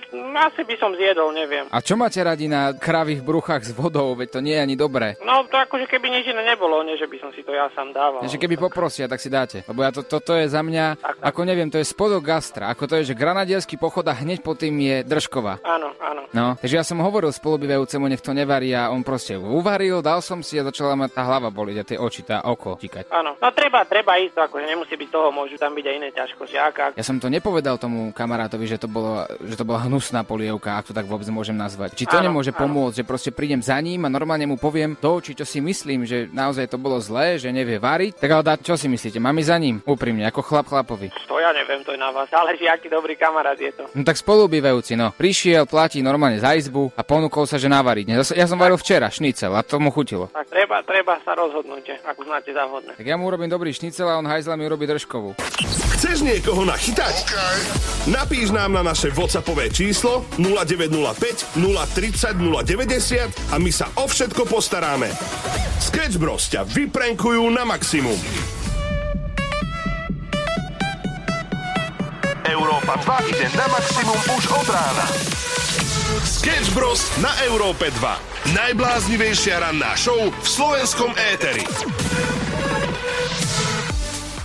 asi 0.48 0.62
by 0.62 0.74
som 0.78 0.94
zjedol, 0.94 1.34
neviem. 1.34 1.66
A 1.68 1.78
čo 1.82 1.98
máte 1.98 2.22
radi 2.22 2.46
na 2.46 2.72
kravých 2.74 3.20
bruchách 3.20 3.68
s 3.68 3.72
vodou, 3.74 4.14
veď 4.14 4.38
to 4.38 4.40
nie 4.40 4.54
je 4.54 4.62
ani 4.62 4.76
dobré. 4.78 5.18
No 5.22 5.44
to 5.50 5.58
akože 5.58 5.90
keby 5.90 6.08
nič 6.08 6.30
iné 6.30 6.42
nebolo, 6.46 6.80
nie 6.86 6.96
že 6.96 7.10
by 7.10 7.16
som 7.20 7.30
si 7.34 7.42
to 7.42 7.52
ja 7.52 7.68
sám 7.74 7.92
dával. 7.92 8.24
Že 8.24 8.38
keby 8.38 8.56
poprosia, 8.56 9.10
tak 9.10 9.20
si 9.20 9.28
dáte. 9.28 9.66
Lebo 9.66 9.82
ja 9.82 9.90
to, 9.90 10.06
toto 10.06 10.32
je 10.34 10.46
za 10.48 10.62
mňa, 10.62 11.00
ako 11.20 11.40
neviem, 11.44 11.68
to 11.68 11.78
je 11.78 11.86
spodok 11.86 12.24
gastra. 12.24 12.70
Ako 12.72 12.86
to 12.86 12.98
je, 13.02 13.12
že 13.12 13.18
granadierský 13.18 13.76
pochod 13.76 14.06
a 14.06 14.14
hneď 14.14 14.40
po 14.40 14.54
tým 14.54 14.78
je 14.78 14.96
držková. 15.04 15.60
Áno, 15.66 15.92
áno. 16.00 16.22
No, 16.28 16.54
takže 16.60 16.76
ja 16.76 16.84
som 16.84 17.00
hovoril 17.00 17.32
spolubývajúcemu, 17.32 18.04
nech 18.04 18.20
to 18.20 18.36
nevarí 18.36 18.76
a 18.76 18.92
on 18.92 19.00
proste 19.00 19.34
uvaril, 19.34 20.04
dal 20.04 20.20
som 20.20 20.44
si 20.44 20.60
a 20.60 20.66
začala 20.66 20.92
ma 20.92 21.08
tá 21.08 21.24
hlava 21.24 21.48
boliť 21.48 21.76
a 21.80 21.88
tie 21.88 21.97
oči, 21.98 22.22
tá 22.22 22.40
oko 22.46 22.78
tikať. 22.78 23.10
Áno, 23.10 23.34
no 23.36 23.48
treba, 23.50 23.82
treba 23.84 24.16
ísť, 24.16 24.34
to 24.38 24.40
akože 24.46 24.66
nemusí 24.66 24.94
byť 24.94 25.08
toho, 25.10 25.28
môžu 25.34 25.58
tam 25.58 25.74
byť 25.74 25.84
aj 25.84 25.94
iné 25.98 26.08
ťažkosti. 26.14 26.56
Ak, 26.56 26.76
ak. 26.78 26.92
Ja 26.94 27.04
som 27.04 27.18
to 27.18 27.26
nepovedal 27.26 27.76
tomu 27.76 28.14
kamarátovi, 28.14 28.64
že 28.70 28.78
to, 28.78 28.86
bolo, 28.86 29.26
že 29.42 29.58
to 29.58 29.66
bola 29.66 29.82
hnusná 29.84 30.22
polievka, 30.22 30.78
ak 30.78 30.90
to 30.90 30.94
tak 30.94 31.10
vôbec 31.10 31.26
môžem 31.28 31.58
nazvať. 31.58 31.98
Či 31.98 32.06
to 32.06 32.22
Áno, 32.22 32.30
nemôže 32.30 32.54
áno. 32.54 32.60
pomôcť, 32.62 33.02
že 33.02 33.04
proste 33.04 33.30
prídem 33.34 33.58
za 33.58 33.76
ním 33.82 34.06
a 34.06 34.12
normálne 34.12 34.46
mu 34.46 34.54
poviem 34.54 34.94
to, 34.94 35.18
či 35.18 35.34
čo 35.34 35.42
si 35.42 35.58
myslím, 35.58 36.06
že 36.06 36.30
naozaj 36.30 36.70
to 36.70 36.78
bolo 36.78 37.02
zlé, 37.02 37.36
že 37.36 37.50
nevie 37.50 37.82
variť. 37.82 38.22
Tak 38.22 38.30
ale 38.30 38.42
dá, 38.46 38.54
čo 38.54 38.78
si 38.78 38.86
myslíte? 38.86 39.18
Mám 39.18 39.42
za 39.42 39.58
ním? 39.58 39.82
Úprimne, 39.86 40.26
ako 40.26 40.42
chlap 40.42 40.66
chlapovi. 40.68 41.08
To 41.30 41.38
ja 41.38 41.54
neviem, 41.54 41.80
to 41.86 41.94
je 41.94 42.00
na 42.00 42.10
vás. 42.10 42.28
Záleží, 42.28 42.66
aký 42.68 42.90
dobrý 42.90 43.14
kamarát 43.14 43.56
je 43.56 43.70
to. 43.72 43.86
No 43.94 44.02
tak 44.04 44.18
spolubývajúci, 44.20 44.98
no. 44.98 45.14
Prišiel, 45.14 45.64
platí 45.64 46.02
normálne 46.02 46.42
za 46.42 46.52
izbu 46.58 46.92
a 46.92 47.02
ponúkol 47.06 47.46
sa, 47.48 47.56
že 47.56 47.70
navariť. 47.70 48.34
Ja 48.36 48.46
som 48.50 48.58
varil 48.60 48.76
včera 48.76 49.08
šnicel 49.08 49.54
a 49.54 49.62
tomu 49.64 49.88
chutilo. 49.94 50.28
Tak 50.34 50.50
treba, 50.50 50.82
treba 50.84 51.16
sa 51.24 51.32
rozhodnúť, 51.38 51.82
že 51.88 51.96
ak 52.04 52.20
uznáte 52.20 52.52
za 52.52 52.68
vhodné. 52.68 52.92
Tak 53.00 53.06
ja 53.08 53.16
mu 53.16 53.24
urobím 53.24 53.48
dobrý 53.48 53.72
šnicel 53.72 54.04
a 54.04 54.20
on 54.20 54.28
hajzla 54.28 54.60
mi 54.60 54.68
urobí 54.68 54.84
držkovú. 54.84 55.32
Chceš 55.96 56.20
niekoho 56.20 56.68
nachytať? 56.68 57.32
Napíš 58.12 58.52
nám 58.52 58.76
na 58.76 58.84
naše 58.84 59.08
WhatsAppové 59.08 59.72
číslo 59.72 60.28
0905 60.36 61.56
030 61.56 62.36
090 62.36 63.32
a 63.50 63.56
my 63.56 63.72
sa 63.72 63.88
o 63.96 64.04
všetko 64.04 64.44
postaráme. 64.44 65.08
Sketch 65.80 66.20
Bros 66.20 66.52
ťa 66.52 66.68
vyprenkujú 66.68 67.48
na 67.48 67.64
maximum. 67.64 68.20
Európa 72.88 73.20
2 73.20 73.36
ide 73.36 73.46
na 73.52 73.68
maximum 73.68 74.16
už 74.32 74.44
od 74.48 74.68
rána. 74.72 75.04
Sketch 76.24 76.72
Bros 76.72 77.04
na 77.20 77.28
Európe 77.44 77.92
2. 77.92 78.56
Najbláznivejšia 78.56 79.60
ranná 79.60 79.92
show 79.92 80.16
v 80.16 80.46
slovenskom 80.48 81.12
éteri. 81.36 81.68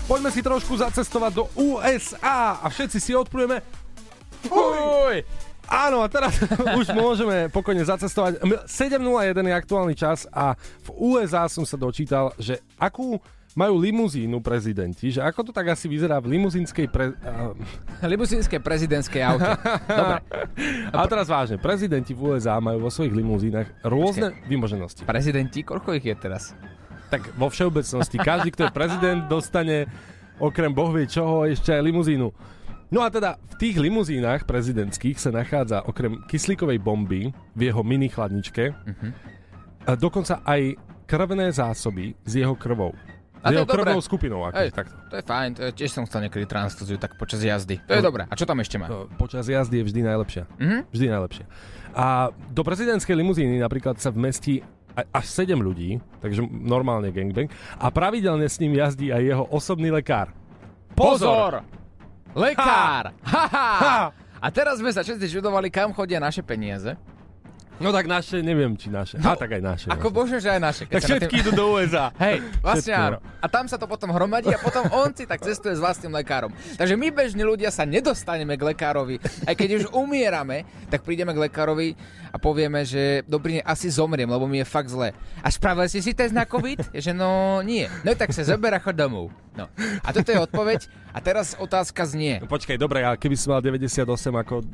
Poďme 0.04 0.28
si 0.28 0.44
trošku 0.44 0.76
zacestovať 0.76 1.32
do 1.40 1.48
USA 1.56 2.60
a 2.60 2.68
všetci 2.68 3.00
si 3.00 3.16
odplujeme. 3.16 3.64
Uj! 4.52 5.24
Áno, 5.72 6.04
a 6.04 6.12
teraz 6.12 6.36
už 6.84 6.92
môžeme 6.92 7.48
pokojne 7.48 7.88
zacestovať. 7.88 8.44
M- 8.44 8.60
7.01 8.68 9.40
je 9.40 9.56
aktuálny 9.56 9.96
čas 9.96 10.28
a 10.28 10.60
v 10.84 11.16
USA 11.16 11.48
som 11.48 11.64
sa 11.64 11.80
dočítal, 11.80 12.36
že 12.36 12.60
akú 12.76 13.24
majú 13.53 13.77
limuzínu 13.77 14.41
prezidenti, 14.41 15.13
že 15.13 15.22
ako 15.22 15.50
to 15.50 15.51
tak 15.53 15.74
asi 15.74 15.86
vyzerá 15.86 16.17
v 16.17 16.38
limuzínskej 16.38 16.86
pre... 16.89 17.13
Limuzínskej 18.13 18.60
prezidentskej 18.60 19.22
aute. 19.22 19.51
Dobre. 20.01 20.15
A 20.89 21.05
teraz 21.05 21.29
vážne, 21.29 21.62
prezidenti 21.62 22.17
v 22.17 22.33
USA 22.33 22.57
majú 22.57 22.86
vo 22.86 22.91
svojich 22.91 23.13
limuzínach 23.13 23.69
rôzne 23.86 24.33
vymoženosti. 24.50 25.05
Prezidenti, 25.05 25.62
koľko 25.62 25.93
ich 25.98 26.05
je 26.05 26.15
teraz? 26.17 26.57
Tak 27.13 27.38
vo 27.38 27.50
všeobecnosti, 27.50 28.17
každý, 28.17 28.50
kto 28.57 28.69
je 28.69 28.72
prezident, 28.74 29.22
dostane 29.33 29.86
okrem 30.41 30.74
boh 30.74 30.89
vie 30.89 31.05
čoho 31.05 31.45
ešte 31.45 31.69
aj 31.74 31.81
limuzínu. 31.86 32.27
No 32.93 33.01
a 33.01 33.10
teda 33.10 33.38
v 33.38 33.55
tých 33.57 33.77
limuzínach 33.81 34.45
prezidentských 34.45 35.17
sa 35.17 35.33
nachádza 35.33 35.81
okrem 35.86 36.22
kyslíkovej 36.29 36.77
bomby 36.77 37.33
v 37.57 37.62
jeho 37.65 37.81
mini 37.81 38.05
chladničke 38.05 38.69
a 39.89 39.91
dokonca 39.98 40.45
aj 40.45 40.77
krvné 41.10 41.50
zásoby 41.50 42.13
s 42.22 42.38
jeho 42.38 42.53
krvou. 42.53 42.93
A 43.44 43.52
to 43.52 43.60
je 43.60 43.68
dobré. 43.68 43.92
skupinou. 44.00 44.42
Ako, 44.44 44.56
Hej, 44.56 44.72
takto. 44.72 44.96
to 45.12 45.16
je 45.16 45.24
fajn, 45.24 45.50
to 45.52 45.62
je, 45.62 45.72
tiež 45.76 45.92
som 45.92 46.04
chcel 46.04 46.24
niekedy 46.24 46.48
transfúziu 46.48 46.96
tak 46.96 47.14
počas 47.14 47.40
jazdy. 47.40 47.84
To 47.84 47.92
je 47.92 48.00
No. 48.00 48.08
dobré. 48.08 48.24
A 48.24 48.34
čo 48.34 48.44
tam 48.44 48.58
ešte 48.58 48.80
má? 48.80 48.88
No, 48.88 49.12
Počas 49.14 49.46
jazdy 49.46 49.78
je 49.78 49.86
vždy 49.86 50.02
najlepšia. 50.02 50.44
Mhm. 50.56 50.78
Vždy 50.90 51.06
najlepšia. 51.10 51.46
A 51.92 52.06
do 52.50 52.62
prezidentskej 52.62 53.14
limuzíny 53.14 53.60
napríklad 53.60 54.00
sa 54.00 54.10
vmestí 54.10 54.64
až 54.94 55.26
7 55.28 55.58
ľudí, 55.58 56.00
takže 56.20 56.40
normálne 56.46 57.10
gangbang, 57.10 57.50
a 57.76 57.90
pravidelne 57.90 58.46
s 58.46 58.58
ním 58.58 58.74
jazdí 58.74 59.10
aj 59.10 59.22
jeho 59.24 59.44
osobný 59.48 59.90
lekár. 59.90 60.30
Pozor! 60.94 61.66
Lekár! 62.32 63.14
Ha! 63.22 63.44
Ha! 63.46 63.66
ha! 63.76 63.98
A 64.38 64.48
teraz 64.50 64.78
sme 64.78 64.90
sa 64.90 65.02
všetci 65.02 65.30
čudovali, 65.32 65.68
kam 65.68 65.92
chodia 65.92 66.18
naše 66.18 66.42
peniaze. 66.42 66.94
No 67.82 67.89
tak 67.89 68.06
naše, 68.06 68.46
neviem 68.46 68.77
či 68.77 68.94
naše. 68.94 69.18
a 69.18 69.34
tak 69.34 69.58
aj 69.58 69.62
naše. 69.62 69.88
Ako 69.89 70.13
vlastne. 70.13 70.18
bože, 70.18 70.38
že 70.46 70.50
aj 70.53 70.62
naše. 70.62 70.84
Tak 70.86 71.01
všetky 71.01 71.36
idú 71.42 71.51
do 71.58 71.65
USA. 71.74 72.13
Hej, 72.24 72.46
vlastne 72.62 72.94
áno. 72.94 73.18
A 73.42 73.46
tam 73.50 73.65
sa 73.65 73.82
to 73.82 73.89
potom 73.89 74.13
hromadí 74.13 74.53
a 74.53 74.60
potom 74.62 74.86
on 74.94 75.10
si 75.12 75.25
tak 75.25 75.42
cestuje 75.42 75.74
s 75.74 75.82
vlastným 75.82 76.13
lekárom. 76.13 76.53
Takže 76.77 76.94
my 76.94 77.08
bežní 77.10 77.42
ľudia 77.42 77.74
sa 77.74 77.84
nedostaneme 77.84 78.53
k 78.53 78.63
lekárovi. 78.74 79.18
Aj 79.50 79.58
keď 79.58 79.70
už 79.82 79.84
umierame, 79.89 80.70
tak 80.94 81.01
prídeme 81.01 81.34
k 81.34 81.50
lekárovi 81.50 81.98
a 82.30 82.38
povieme, 82.38 82.86
že 82.86 83.25
dobrý 83.25 83.62
asi 83.62 83.89
zomriem, 83.89 84.30
lebo 84.30 84.46
mi 84.46 84.62
je 84.62 84.68
fakt 84.70 84.94
zle. 84.94 85.13
A 85.42 85.48
spravil 85.50 85.89
si 85.89 86.01
si 86.01 86.13
test 86.13 86.34
na 86.34 86.46
COVID? 86.46 86.94
Že 86.94 87.12
no 87.18 87.62
nie. 87.65 87.89
No 88.06 88.13
tak 88.13 88.34
sa 88.34 88.46
zober 88.46 88.74
a 88.74 88.80
chod 88.82 88.98
domov. 88.98 89.34
No. 89.53 89.69
A 90.01 90.10
toto 90.10 90.29
je 90.29 90.39
odpoveď. 90.39 90.79
A 91.10 91.22
teraz 91.22 91.53
otázka 91.53 92.03
znie. 92.03 92.41
No 92.41 92.50
počkaj, 92.50 92.74
dobre, 92.75 93.01
a 93.01 93.13
keby 93.13 93.38
si 93.38 93.45
mal 93.45 93.62
98 93.62 94.01
ako 94.33 94.55
uh, 94.57 94.65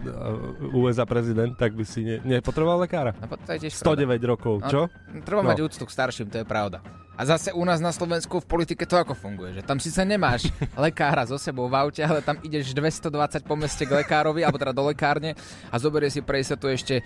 USA 0.74 1.04
prezident, 1.04 1.52
tak 1.54 1.76
by 1.76 1.84
si 1.84 2.00
ne, 2.00 2.40
nepotreboval 2.40 2.80
lekára? 2.80 3.12
No, 3.20 3.28
to 3.36 3.52
je 3.54 3.68
tiež 3.68 3.76
109 3.76 4.16
rokov, 4.24 4.64
čo? 4.66 4.88
No, 4.88 5.20
treba 5.20 5.44
No. 5.44 5.52
mať 5.52 5.60
úctu 5.62 5.84
k 5.84 5.92
starším, 5.92 6.28
to 6.28 6.40
je 6.40 6.48
pravda. 6.48 6.80
A 7.20 7.28
zase 7.28 7.52
u 7.52 7.68
nás 7.68 7.84
na 7.84 7.92
Slovensku 7.92 8.40
v 8.40 8.48
politike 8.48 8.88
to 8.88 8.96
ako 8.96 9.12
funguje, 9.12 9.60
že 9.60 9.68
tam 9.68 9.76
síce 9.76 10.00
nemáš 10.08 10.48
lekára 10.88 11.28
so 11.28 11.36
sebou 11.36 11.68
v 11.68 11.76
aute, 11.76 12.00
ale 12.00 12.24
tam 12.24 12.40
ideš 12.40 12.72
220 12.72 13.44
po 13.44 13.60
meste 13.60 13.84
k 13.84 13.92
lekárovi, 13.92 14.40
alebo 14.40 14.56
teda 14.56 14.72
do 14.72 14.88
lekárne 14.88 15.36
a 15.68 15.76
zoberie 15.76 16.08
si 16.08 16.24
pre 16.24 16.40
istotu 16.40 16.72
ešte 16.72 17.04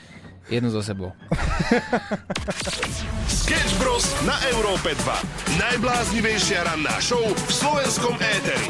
jednu 0.54 0.70
so 0.70 0.86
sebou. 0.86 1.18
Sketch 3.42 3.74
Bros 3.82 4.06
na 4.30 4.38
Európe 4.54 4.94
2. 4.94 5.58
Najbláznivejšia 5.58 6.62
ranná 6.62 6.94
show 7.02 7.26
v 7.26 7.50
slovenskom 7.50 8.14
éteri. 8.22 8.70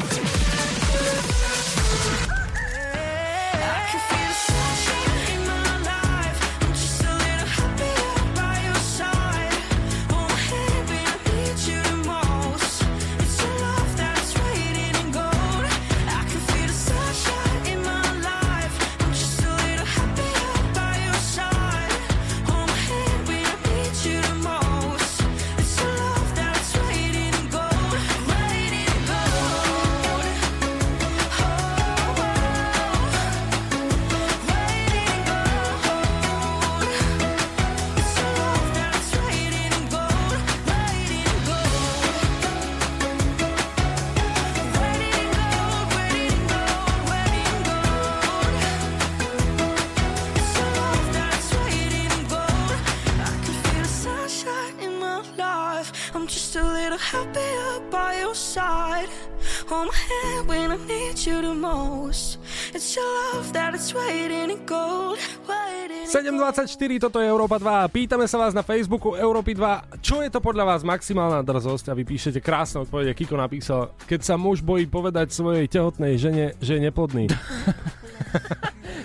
7.24, 66.04 67.00
toto 67.00 67.16
je 67.16 67.24
Európa 67.24 67.56
2. 67.56 67.88
Pýtame 67.88 68.28
sa 68.28 68.36
vás 68.36 68.52
na 68.52 68.60
Facebooku 68.60 69.16
Európy 69.16 69.56
2, 69.56 70.04
čo 70.04 70.20
je 70.20 70.28
to 70.28 70.44
podľa 70.44 70.76
vás 70.76 70.84
maximálna 70.84 71.40
drzosť 71.40 71.88
a 71.88 71.96
vy 71.96 72.04
píšete 72.04 72.44
krásne 72.44 72.84
odpovede. 72.84 73.16
Kiko 73.16 73.40
napísal, 73.40 73.96
keď 74.04 74.20
sa 74.20 74.36
muž 74.36 74.60
bojí 74.60 74.84
povedať 74.84 75.32
svojej 75.32 75.64
tehotnej 75.64 76.20
žene, 76.20 76.60
že 76.60 76.76
je 76.76 76.84
neplodný. 76.84 77.32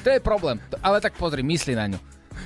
To 0.03 0.09
je 0.15 0.19
problém. 0.23 0.59
Ale 0.79 1.03
tak 1.03 1.19
pozri, 1.19 1.43
myslí 1.43 1.75
na 1.75 1.85
ňu. 1.91 1.99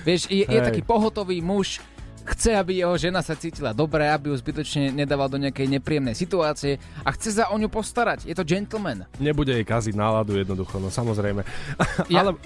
Vieš, 0.04 0.26
je, 0.26 0.44
je 0.44 0.60
taký 0.60 0.82
pohotový 0.82 1.38
muž, 1.40 1.80
chce, 2.24 2.56
aby 2.56 2.80
jeho 2.80 2.96
žena 2.96 3.20
sa 3.20 3.36
cítila 3.36 3.72
dobre, 3.72 4.08
aby 4.08 4.32
ju 4.32 4.36
zbytočne 4.36 4.90
nedával 4.90 5.28
do 5.28 5.38
nejakej 5.38 5.68
nepríjemnej 5.70 6.16
situácie 6.16 6.76
a 7.04 7.10
chce 7.12 7.36
sa 7.36 7.52
o 7.52 7.56
ňu 7.56 7.68
postarať. 7.68 8.24
Je 8.24 8.34
to 8.34 8.44
gentleman. 8.44 9.04
Nebude 9.20 9.52
jej 9.52 9.64
kaziť 9.64 9.94
náladu 9.94 10.36
jednoducho, 10.36 10.80
no 10.80 10.88
samozrejme. 10.88 11.44
Ja- 12.08 12.24
Ale 12.24 12.40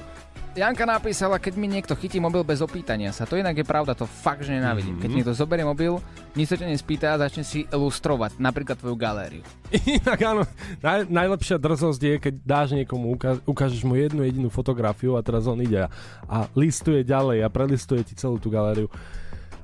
Janka 0.57 0.89
napísala, 0.89 1.38
keď 1.38 1.53
mi 1.53 1.69
niekto 1.69 1.93
chytí 1.93 2.17
mobil 2.17 2.41
bez 2.41 2.65
opýtania 2.65 3.13
sa. 3.13 3.29
To 3.29 3.38
inak 3.38 3.53
je 3.53 3.62
pravda, 3.62 3.93
to 3.93 4.10
fakt, 4.10 4.41
že 4.41 4.57
nenávidím. 4.57 4.98
Keď 4.98 5.10
niekto 5.13 5.38
zoberie 5.38 5.62
mobil, 5.62 6.01
nič 6.34 6.50
sa 6.50 6.57
ťa 6.57 6.65
nespýta 6.65 7.13
a 7.13 7.22
začne 7.22 7.46
si 7.46 7.69
lustrovať 7.69 8.41
napríklad 8.41 8.74
tvoju 8.81 8.98
galériu. 8.98 9.46
inak 9.69 10.17
áno, 10.17 10.41
naj, 10.81 11.05
najlepšia 11.05 11.62
drzosť 11.62 12.01
je, 12.01 12.15
keď 12.17 12.34
dáš 12.41 12.74
niekomu, 12.74 13.13
uka- 13.13 13.38
ukážeš 13.46 13.86
mu 13.86 13.93
jednu 13.93 14.25
jedinú 14.25 14.50
fotografiu 14.50 15.13
a 15.13 15.22
teraz 15.22 15.46
on 15.46 15.62
ide 15.62 15.86
a, 15.86 15.93
a 16.25 16.50
listuje 16.57 17.05
ďalej 17.05 17.46
a 17.46 17.53
prelistuje 17.53 18.01
ti 18.01 18.17
celú 18.17 18.41
tú 18.41 18.50
galériu. 18.50 18.89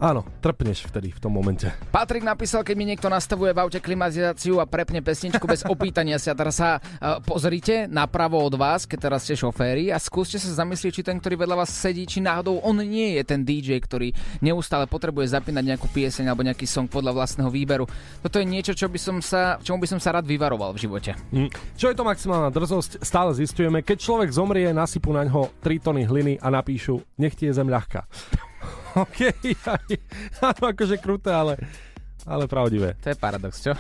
Áno, 0.02 0.26
trpneš 0.42 0.90
vtedy 0.90 1.14
v 1.14 1.20
tom 1.22 1.32
momente. 1.34 1.70
Patrik 1.94 2.26
napísal, 2.26 2.66
keď 2.66 2.76
mi 2.76 2.86
niekto 2.90 3.08
nastavuje 3.08 3.54
v 3.54 3.62
aute 3.62 3.80
klimatizáciu 3.80 4.58
a 4.58 4.66
prepne 4.66 5.06
pesničku 5.06 5.46
bez 5.46 5.62
opýtania 5.64 6.18
sa. 6.18 6.34
Teraz 6.34 6.58
sa 6.58 6.78
uh, 6.80 7.22
pozrite 7.22 7.86
napravo 7.86 8.42
od 8.42 8.58
vás, 8.58 8.84
keď 8.90 9.10
teraz 9.10 9.24
ste 9.24 9.38
šoféri 9.38 9.94
a 9.94 9.98
skúste 10.02 10.42
sa 10.42 10.66
zamyslieť, 10.66 10.92
či 10.92 11.04
ten, 11.06 11.18
ktorý 11.22 11.46
vedľa 11.46 11.64
vás 11.64 11.72
sedí, 11.72 12.04
či 12.10 12.20
náhodou 12.20 12.60
on 12.66 12.82
nie 12.82 13.16
je 13.16 13.24
ten 13.24 13.46
DJ, 13.46 13.80
ktorý 13.80 14.12
neustále 14.42 14.90
potrebuje 14.90 15.34
zapínať 15.34 15.64
nejakú 15.64 15.88
pieseň 15.90 16.26
alebo 16.30 16.44
nejaký 16.44 16.66
song 16.68 16.90
podľa 16.90 17.24
vlastného 17.24 17.50
výberu. 17.54 17.86
Toto 18.20 18.38
je 18.42 18.46
niečo, 18.50 18.74
čo 18.76 18.90
by 18.90 19.00
som 19.00 19.18
sa, 19.22 19.62
čomu 19.62 19.84
by 19.84 19.88
som 19.88 20.00
sa 20.02 20.14
rád 20.16 20.26
vyvaroval 20.26 20.74
v 20.76 20.90
živote. 20.90 21.16
Hm. 21.32 21.50
Čo 21.80 21.94
je 21.94 21.96
to 21.96 22.04
maximálna 22.04 22.50
drzosť? 22.52 23.02
Stále 23.02 23.32
zistujeme. 23.34 23.86
Keď 23.86 23.98
človek 23.98 24.30
zomrie, 24.32 24.70
nasypú 24.76 25.16
na 25.16 25.24
ňo 25.26 25.54
3 25.64 25.86
tony 25.86 26.04
hliny 26.04 26.40
a 26.42 26.52
napíšu, 26.52 27.00
nech 27.18 27.38
ti 27.38 27.48
je 27.48 27.56
zem 27.56 27.70
ľahká. 27.72 28.06
OK, 29.04 29.20
áno, 30.42 30.64
akože 30.70 31.02
kruté, 31.02 31.34
ale, 31.34 31.58
ale 32.24 32.46
pravdivé. 32.46 32.94
To 33.02 33.10
je 33.10 33.18
paradox, 33.18 33.62
čo? 33.64 33.74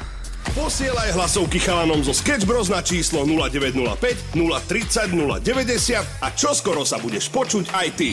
Posielaj 0.54 1.16
hlasovky 1.16 1.58
chalanom 1.58 2.04
zo 2.04 2.12
Sketch 2.12 2.44
Bros 2.44 2.68
na 2.68 2.84
číslo 2.84 3.24
0905 3.24 4.36
030 4.36 5.16
090 5.16 6.24
a 6.24 6.28
čoskoro 6.36 6.84
sa 6.84 7.00
budeš 7.00 7.32
počuť 7.32 7.72
aj 7.72 7.88
ty. 7.96 8.10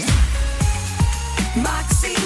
Maximum 1.58 2.19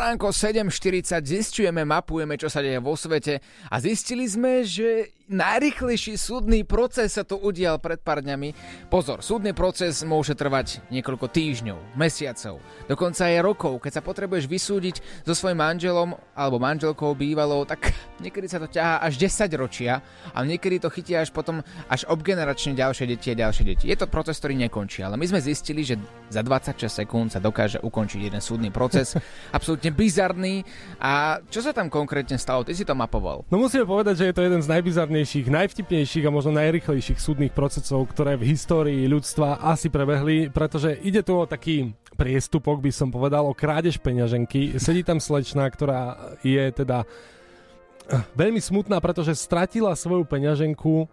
ránko, 0.00 0.32
7.40, 0.32 1.20
zistujeme, 1.28 1.84
mapujeme, 1.84 2.40
čo 2.40 2.48
sa 2.48 2.64
deje 2.64 2.80
vo 2.80 2.96
svete 2.96 3.44
a 3.68 3.76
zistili 3.76 4.24
sme, 4.24 4.64
že 4.64 5.12
najrychlejší 5.30 6.18
súdny 6.18 6.66
proces 6.66 7.14
sa 7.14 7.22
tu 7.22 7.38
udial 7.38 7.78
pred 7.78 8.02
pár 8.02 8.18
dňami. 8.18 8.50
Pozor, 8.90 9.22
súdny 9.22 9.54
proces 9.54 10.02
môže 10.02 10.34
trvať 10.34 10.82
niekoľko 10.90 11.30
týždňov, 11.30 11.94
mesiacov, 11.94 12.58
dokonca 12.90 13.30
aj 13.30 13.44
rokov. 13.44 13.78
Keď 13.78 13.92
sa 13.94 14.02
potrebuješ 14.02 14.50
vysúdiť 14.50 14.96
so 15.22 15.32
svojím 15.36 15.62
manželom 15.62 16.18
alebo 16.34 16.58
manželkou 16.58 17.14
bývalou, 17.14 17.62
tak 17.62 17.94
niekedy 18.24 18.50
sa 18.50 18.58
to 18.58 18.66
ťahá 18.66 19.06
až 19.06 19.22
10 19.22 19.54
ročia 19.54 20.02
a 20.34 20.42
niekedy 20.42 20.82
to 20.82 20.90
chytí 20.90 21.14
až 21.14 21.30
potom 21.30 21.62
až 21.86 22.08
obgeneračne 22.10 22.74
ďalšie 22.74 23.06
deti 23.06 23.30
a 23.30 23.38
ďalšie 23.38 23.64
deti. 23.68 23.84
Je 23.86 23.94
to 23.94 24.10
proces, 24.10 24.42
ktorý 24.42 24.58
nekončí, 24.66 25.06
ale 25.06 25.14
my 25.14 25.30
sme 25.30 25.38
zistili, 25.38 25.86
že 25.86 25.94
za 26.26 26.42
26 26.42 26.90
sekúnd 26.90 27.30
sa 27.30 27.38
dokáže 27.38 27.78
ukončiť 27.78 28.18
jeden 28.18 28.42
súdny 28.42 28.74
proces. 28.74 29.14
Absolútne 29.56 29.89
bizarný. 29.90 30.62
A 30.98 31.42
čo 31.50 31.60
sa 31.60 31.74
tam 31.74 31.90
konkrétne 31.92 32.38
stalo? 32.38 32.64
Ty 32.64 32.72
si 32.72 32.86
to 32.86 32.94
mapoval. 32.96 33.44
No 33.52 33.60
musíme 33.60 33.84
povedať, 33.84 34.24
že 34.24 34.28
je 34.30 34.34
to 34.36 34.46
jeden 34.46 34.62
z 34.62 34.70
najbizarnejších, 34.70 35.46
najvtipnejších 35.50 36.24
a 36.26 36.34
možno 36.34 36.56
najrychlejších 36.56 37.18
súdnych 37.20 37.52
procesov, 37.52 38.06
ktoré 38.10 38.38
v 38.38 38.54
histórii 38.54 39.04
ľudstva 39.10 39.60
asi 39.60 39.92
prebehli, 39.92 40.48
pretože 40.48 40.96
ide 41.04 41.20
tu 41.20 41.36
o 41.36 41.44
taký 41.44 41.92
priestupok, 42.16 42.84
by 42.84 42.92
som 42.92 43.08
povedal, 43.08 43.48
o 43.48 43.56
krádež 43.56 43.96
peňaženky. 44.00 44.76
Sedí 44.76 45.00
tam 45.00 45.18
slečna, 45.18 45.64
ktorá 45.68 46.36
je 46.44 46.68
teda 46.72 47.04
eh, 47.04 48.22
veľmi 48.36 48.60
smutná, 48.60 49.00
pretože 49.00 49.32
stratila 49.36 49.96
svoju 49.96 50.28
peňaženku 50.28 51.08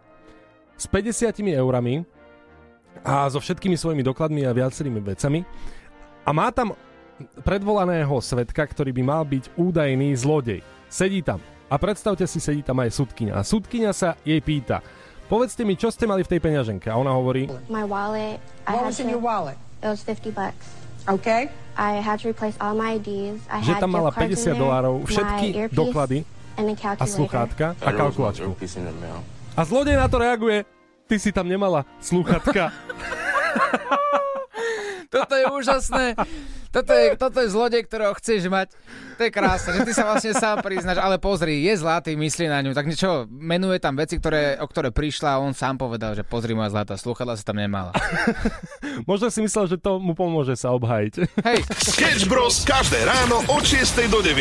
s 0.77 0.85
50 0.85 1.31
eurami 1.57 2.05
a 3.01 3.29
so 3.29 3.39
všetkými 3.39 3.77
svojimi 3.77 4.03
dokladmi 4.05 4.45
a 4.45 4.55
viacerými 4.55 5.01
vecami. 5.01 5.45
A 6.27 6.29
má 6.35 6.51
tam 6.51 6.75
predvolaného 7.41 8.13
svetka, 8.21 8.63
ktorý 8.63 8.93
by 8.93 9.03
mal 9.03 9.23
byť 9.25 9.57
údajný 9.57 10.13
zlodej. 10.17 10.61
Sedí 10.87 11.21
tam. 11.21 11.41
A 11.67 11.75
predstavte 11.75 12.23
si, 12.23 12.39
sedí 12.39 12.63
tam 12.63 12.79
aj 12.79 12.95
sudkynia. 12.95 13.35
A 13.35 13.43
sudkynia 13.43 13.91
sa 13.91 14.15
jej 14.23 14.39
pýta, 14.39 14.79
povedzte 15.27 15.67
mi, 15.67 15.75
čo 15.75 15.91
ste 15.91 16.07
mali 16.07 16.23
v 16.23 16.31
tej 16.31 16.39
peňaženke. 16.39 16.87
A 16.87 16.95
ona 16.95 17.11
hovorí, 17.11 17.51
My 17.67 17.83
wallet. 17.83 18.39
I 18.63 18.71
What 18.71 18.83
had 18.83 18.91
was 18.95 18.99
in 19.03 19.11
your 19.11 19.19
wallet? 19.19 19.59
It 19.83 19.91
was 19.91 20.01
50 20.01 20.31
bucks. 20.31 20.65
Okay. 21.07 21.51
I 21.77 22.01
had 22.01 22.17
to 22.25 22.33
replace 22.33 22.57
all 22.57 22.73
my 22.73 22.97
IDs. 22.97 23.45
I 23.47 23.61
že 23.61 23.77
had 23.77 23.83
tam 23.83 23.93
mala 23.93 24.09
gift 24.09 24.17
cards 24.17 24.33
in 24.33 24.35
50 24.37 24.49
there, 24.49 24.57
dolárov, 24.57 24.93
my 24.97 25.05
všetky 25.05 25.47
earpiece, 25.53 25.77
doklady 25.77 26.19
and 26.57 26.73
a 26.73 27.05
sluchátka 27.05 27.77
a 27.85 27.89
kalkulačku. 27.93 28.49
A 29.53 29.61
zlodej 29.61 29.93
na 29.93 30.09
to 30.09 30.17
reaguje, 30.17 30.65
ty 31.05 31.21
si 31.21 31.29
tam 31.29 31.45
nemala 31.45 31.85
sluchatka. 32.01 32.73
Toto 35.13 35.33
je 35.37 35.45
úžasné. 35.53 36.17
Toto 36.77 36.93
je, 36.93 37.17
toto 37.17 37.41
je 37.41 37.49
zlodej, 37.49 37.89
ktorého 37.89 38.13
chceš 38.21 38.53
mať. 38.53 38.69
To 39.17 39.25
je 39.25 39.33
krásne, 39.33 39.73
že 39.73 39.81
ty 39.81 39.97
sa 39.97 40.13
vlastne 40.13 40.29
sám 40.37 40.61
priznáš, 40.61 41.01
ale 41.01 41.17
pozri, 41.17 41.65
je 41.65 41.73
zlatý, 41.73 42.13
myslí 42.13 42.45
na 42.45 42.61
ňu. 42.61 42.77
Tak 42.77 42.85
niečo, 42.85 43.25
menuje 43.33 43.81
tam 43.81 43.97
veci, 43.97 44.21
ktoré, 44.21 44.61
o 44.61 44.69
ktoré 44.69 44.93
prišla 44.93 45.29
a 45.33 45.41
on 45.41 45.57
sám 45.57 45.81
povedal, 45.81 46.13
že 46.13 46.21
pozri 46.21 46.53
moja 46.53 46.69
zlatá, 46.69 46.93
sluchadla 46.93 47.33
sa 47.33 47.49
tam 47.49 47.57
nemala. 47.57 47.97
Možno 49.09 49.33
si 49.33 49.41
myslel, 49.41 49.73
že 49.73 49.81
to 49.81 49.97
mu 49.97 50.13
pomôže 50.13 50.53
sa 50.53 50.69
obhajiť. 50.77 51.13
Hej, 51.49 51.65
Sketch 51.81 52.29
Bros. 52.29 52.61
každé 52.61 53.01
ráno 53.09 53.41
od 53.49 53.65
6 53.65 54.13
do 54.13 54.21
9. 54.21 54.37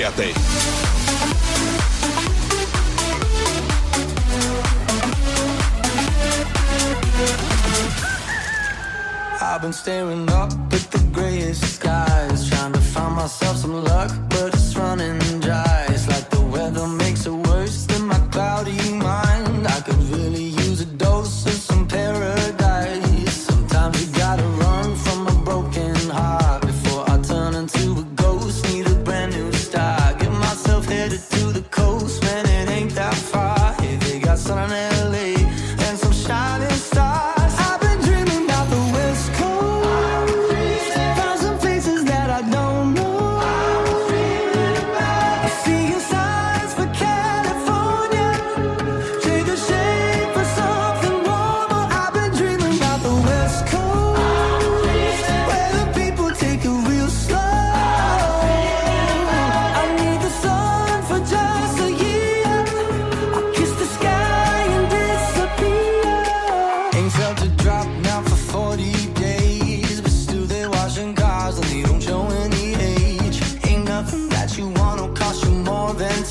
I've 9.41 9.63
been 9.65 9.73
staring 9.73 10.29
up 10.29 10.53
at 10.69 10.85
the 10.93 11.06
grayest 11.17 11.77
skies, 11.77 12.49
trying 12.51 12.73
to 12.75 12.81
find 12.81 13.17
myself 13.17 13.57
some 13.57 13.83
luck, 13.85 14.11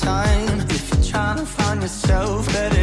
time. 0.00 0.60
If 0.70 0.94
you're 0.94 1.04
trying 1.04 1.38
to 1.38 1.46
find 1.46 1.82
yourself, 1.82 2.46
better 2.52 2.75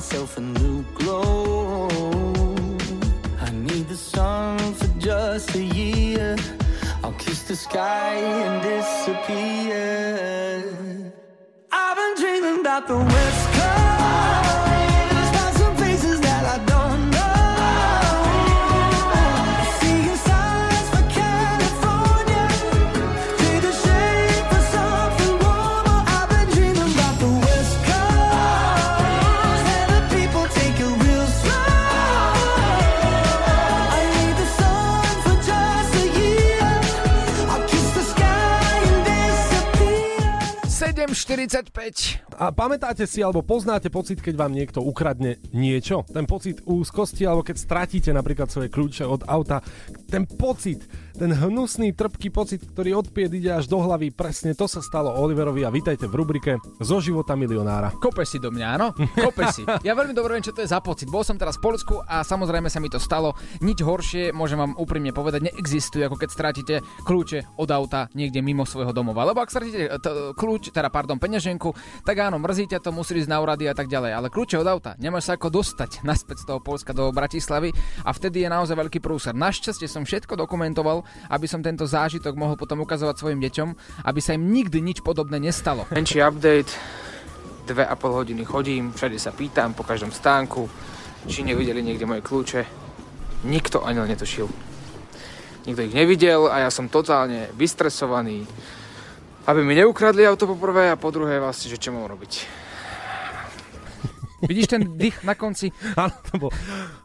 myself 0.00 0.38
a 0.38 0.40
new 0.40 0.82
glow. 0.94 1.86
I 3.38 3.50
need 3.50 3.86
the 3.86 3.96
sun 3.96 4.58
for 4.72 4.88
just 4.98 5.54
a 5.54 5.62
year. 5.62 6.36
I'll 7.04 7.12
kiss 7.24 7.42
the 7.42 7.54
sky 7.54 8.14
and 8.14 8.62
disappear. 8.62 9.84
I've 11.70 11.96
been 12.00 12.14
dreaming 12.16 12.60
about 12.60 12.88
the 12.88 12.96
West 12.96 13.49
45. 41.30 42.42
A 42.42 42.50
pamätáte 42.50 43.06
si 43.06 43.22
alebo 43.22 43.46
poznáte 43.46 43.86
pocit, 43.86 44.18
keď 44.18 44.34
vám 44.34 44.50
niekto 44.50 44.82
ukradne 44.82 45.38
niečo? 45.54 46.02
Ten 46.10 46.26
pocit 46.26 46.58
úzkosti 46.66 47.22
alebo 47.22 47.46
keď 47.46 47.54
stratíte 47.54 48.10
napríklad 48.10 48.50
svoje 48.50 48.66
kľúče 48.66 49.06
od 49.06 49.22
auta, 49.30 49.62
ten 50.10 50.26
pocit 50.26 50.82
ten 51.20 51.36
hnusný, 51.36 51.92
trpký 51.92 52.32
pocit, 52.32 52.64
ktorý 52.64 52.96
od 52.96 53.12
pied 53.12 53.28
ide 53.28 53.52
až 53.52 53.68
do 53.68 53.76
hlavy, 53.76 54.08
presne 54.08 54.56
to 54.56 54.64
sa 54.64 54.80
stalo 54.80 55.12
Oliverovi 55.12 55.68
a 55.68 55.68
vítajte 55.68 56.08
v 56.08 56.16
rubrike 56.16 56.56
Zo 56.80 56.96
života 57.04 57.36
milionára. 57.36 57.92
Kope 58.00 58.24
si 58.24 58.40
do 58.40 58.48
mňa, 58.48 58.66
áno? 58.80 58.96
Kope 58.96 59.52
si. 59.52 59.60
Ja 59.84 59.92
veľmi 59.92 60.16
dobre 60.16 60.40
viem, 60.40 60.48
čo 60.48 60.56
to 60.56 60.64
je 60.64 60.72
za 60.72 60.80
pocit. 60.80 61.12
Bol 61.12 61.20
som 61.20 61.36
teraz 61.36 61.60
v 61.60 61.68
Polsku 61.68 62.00
a 62.08 62.24
samozrejme 62.24 62.72
sa 62.72 62.80
mi 62.80 62.88
to 62.88 62.96
stalo. 62.96 63.36
Nič 63.60 63.84
horšie, 63.84 64.32
môžem 64.32 64.64
vám 64.64 64.72
úprimne 64.80 65.12
povedať, 65.12 65.52
neexistuje, 65.52 66.08
ako 66.08 66.16
keď 66.24 66.28
stratíte 66.32 66.74
kľúče 67.04 67.60
od 67.60 67.68
auta 67.68 68.08
niekde 68.16 68.40
mimo 68.40 68.64
svojho 68.64 68.96
domova. 68.96 69.28
Lebo 69.28 69.44
ak 69.44 69.52
stratíte 69.52 69.92
t- 70.00 70.14
kľúč, 70.40 70.72
teda 70.72 70.88
pardon, 70.88 71.20
peňaženku, 71.20 71.76
tak 72.00 72.16
áno, 72.16 72.40
mrzí 72.40 72.72
ťa 72.72 72.80
to, 72.80 72.96
musí 72.96 73.12
ísť 73.20 73.28
na 73.28 73.44
úrady 73.44 73.68
a 73.68 73.76
tak 73.76 73.92
ďalej. 73.92 74.16
Ale 74.16 74.32
kľúče 74.32 74.56
od 74.56 74.64
auta, 74.64 74.96
nemáš 74.96 75.28
sa 75.28 75.36
ako 75.36 75.52
dostať 75.52 76.00
naspäť 76.00 76.48
z 76.48 76.48
toho 76.48 76.64
Polska 76.64 76.96
do 76.96 77.12
Bratislavy 77.12 77.76
a 78.08 78.10
vtedy 78.16 78.40
je 78.40 78.48
naozaj 78.48 78.72
veľký 78.72 79.04
prúser. 79.04 79.36
Našťastie 79.36 79.84
som 79.84 80.08
všetko 80.08 80.40
dokumentoval, 80.40 81.04
aby 81.30 81.46
som 81.46 81.62
tento 81.62 81.86
zážitok 81.86 82.34
mohol 82.34 82.58
potom 82.58 82.82
ukazovať 82.82 83.16
svojim 83.20 83.40
deťom, 83.40 83.68
aby 84.06 84.20
sa 84.22 84.34
im 84.34 84.50
nikdy 84.50 84.82
nič 84.82 84.98
podobné 85.00 85.38
nestalo. 85.38 85.86
Menší 85.94 86.20
update, 86.20 86.72
dve 87.66 87.86
a 87.86 87.94
pol 87.94 88.12
hodiny 88.14 88.42
chodím, 88.42 88.90
všade 88.90 89.18
sa 89.20 89.30
pýtam 89.30 89.72
po 89.72 89.86
každom 89.86 90.10
stánku, 90.10 90.66
či 91.30 91.46
nevideli 91.46 91.84
niekde 91.84 92.08
moje 92.08 92.24
kľúče. 92.26 92.60
Nikto 93.46 93.86
ani 93.86 94.04
netušil. 94.04 94.48
Nikto 95.68 95.80
ich 95.86 95.94
nevidel 95.94 96.48
a 96.48 96.66
ja 96.66 96.70
som 96.72 96.88
totálne 96.88 97.52
vystresovaný, 97.54 98.48
aby 99.46 99.60
mi 99.60 99.76
neukradli 99.76 100.24
auto 100.24 100.48
po 100.48 100.56
prvé 100.56 100.92
a 100.92 101.00
po 101.00 101.12
druhé 101.12 101.40
vlastne, 101.40 101.70
že 101.72 101.80
čo 101.80 101.92
mám 101.92 102.08
robiť. 102.08 102.32
Vidíš 104.40 104.72
ten 104.72 104.96
dých 104.96 105.20
na 105.20 105.36
konci? 105.36 105.68
Áno, 106.00 106.16
to 106.24 106.32
bol... 106.40 106.50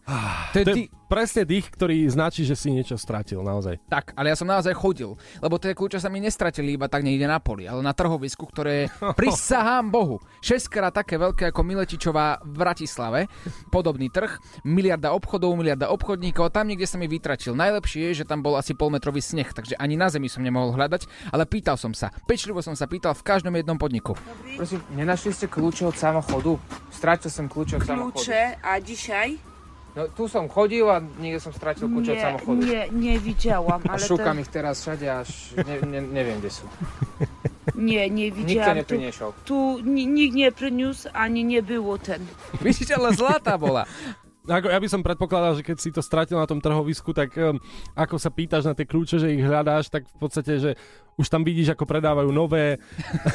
To 0.06 0.58
je 0.62 0.65
To 0.65 0.72
je 0.72 0.86
presne 1.06 1.46
dých, 1.46 1.70
ktorý 1.70 2.06
značí, 2.10 2.46
že 2.46 2.58
si 2.58 2.74
niečo 2.74 2.98
stratil, 2.98 3.41
naozaj. 3.41 3.78
Tak, 3.89 4.13
ale 4.18 4.34
ja 4.34 4.38
som 4.38 4.50
naozaj 4.50 4.74
chodil, 4.74 5.13
lebo 5.41 5.58
tie 5.62 5.78
kľúče 5.78 6.02
sa 6.02 6.10
mi 6.10 6.22
nestratili 6.22 6.78
iba 6.78 6.89
tak 6.89 7.06
niekde 7.06 7.30
na 7.30 7.38
poli, 7.38 7.70
ale 7.70 7.82
na 7.86 7.94
trhovisku, 7.94 8.46
ktoré 8.50 8.86
je, 8.86 8.86
prisahám 9.20 9.89
Bohu, 9.89 10.18
6 10.41 10.70
krát 10.70 10.94
také 10.94 11.18
veľké 11.18 11.54
ako 11.54 11.62
Miletičová 11.62 12.41
v 12.41 12.56
Bratislave, 12.58 13.20
podobný 13.70 14.10
trh, 14.10 14.38
miliarda 14.65 15.13
obchodov, 15.13 15.58
miliarda 15.58 15.89
obchodníkov, 15.94 16.54
tam 16.54 16.70
niekde 16.70 16.89
sa 16.89 16.98
mi 16.98 17.06
vytratil. 17.10 17.54
Najlepšie 17.58 18.13
je, 18.13 18.26
že 18.26 18.30
tam 18.30 18.41
bol 18.41 18.58
asi 18.58 18.74
polmetrový 18.78 19.22
sneh, 19.22 19.50
takže 19.54 19.78
ani 19.78 19.98
na 19.98 20.10
zemi 20.10 20.30
som 20.30 20.41
nemohol 20.41 20.74
hľadať, 20.74 21.34
ale 21.34 21.50
pýtal 21.50 21.78
som 21.78 21.94
sa, 21.94 22.10
pečlivo 22.26 22.62
som 22.62 22.74
sa 22.74 22.89
pýtal 22.89 23.13
v 23.13 23.26
každom 23.26 23.54
jednom 23.54 23.78
podniku. 23.78 24.18
Prosím, 24.58 24.82
nenašli 24.94 25.34
ste 25.34 25.46
kľúče 25.50 25.86
od 25.89 25.96
samochodu? 25.98 26.58
Strátil 26.89 27.30
som 27.30 27.46
kľúče 27.46 27.82
od 27.82 27.84
samochodu. 27.86 28.13
Klucze, 28.13 28.41
a 28.62 28.72
dzisiaj? 28.82 29.55
No 29.96 30.08
tu 30.08 30.28
som 30.28 30.44
chodil 30.46 30.84
a 30.84 31.00
niekde 31.00 31.40
som 31.40 31.50
strátil 31.50 31.88
kľúče 31.88 32.12
od 32.12 32.14
Nie, 32.14 32.26
samochodu. 32.26 32.60
nie, 32.60 32.82
nie 32.92 33.16
widziałam, 33.18 33.80
A 33.82 33.96
ale 33.96 34.04
šukám 34.04 34.36
to, 34.36 34.42
ich 34.42 34.50
teraz 34.50 34.76
všade, 34.78 35.08
až 35.08 35.30
ne, 35.58 35.76
ne, 35.82 36.00
neviem, 36.04 36.38
kde 36.38 36.52
sú. 36.52 36.68
nie, 37.74 38.04
nie 38.06 38.28
Nikto 38.28 38.38
widziałam. 38.38 38.76
Tu, 38.76 38.80
nepriniesol. 38.82 39.30
tu 39.44 39.58
ni- 39.82 40.04
nikt 40.06 40.36
nie 40.36 40.52
przyniósł, 40.52 41.08
ani 41.14 41.44
nie 41.44 41.64
było 41.64 41.96
ten. 41.98 42.20
Vidíte, 42.60 42.96
ale 42.96 43.12
zlatá 43.14 43.56
bola. 43.56 43.88
Ako, 44.46 44.70
ja 44.70 44.78
by 44.78 44.86
som 44.86 45.02
predpokladal, 45.02 45.58
že 45.58 45.64
keď 45.64 45.78
si 45.80 45.90
to 45.90 46.06
stratil 46.06 46.38
na 46.38 46.46
tom 46.46 46.62
trhovisku, 46.62 47.10
tak 47.12 47.34
um, 47.34 47.58
ako 47.96 48.22
sa 48.22 48.30
pýtaš 48.30 48.62
na 48.64 48.78
tie 48.78 48.86
kľúče, 48.86 49.18
že 49.18 49.32
ich 49.32 49.42
hľadáš, 49.42 49.90
tak 49.90 50.06
v 50.06 50.18
podstate, 50.20 50.60
že 50.60 50.72
už 51.15 51.32
tam 51.32 51.47
vidíš, 51.47 51.71
ako 51.71 51.88
predávajú 51.88 52.30
nové, 52.36 52.84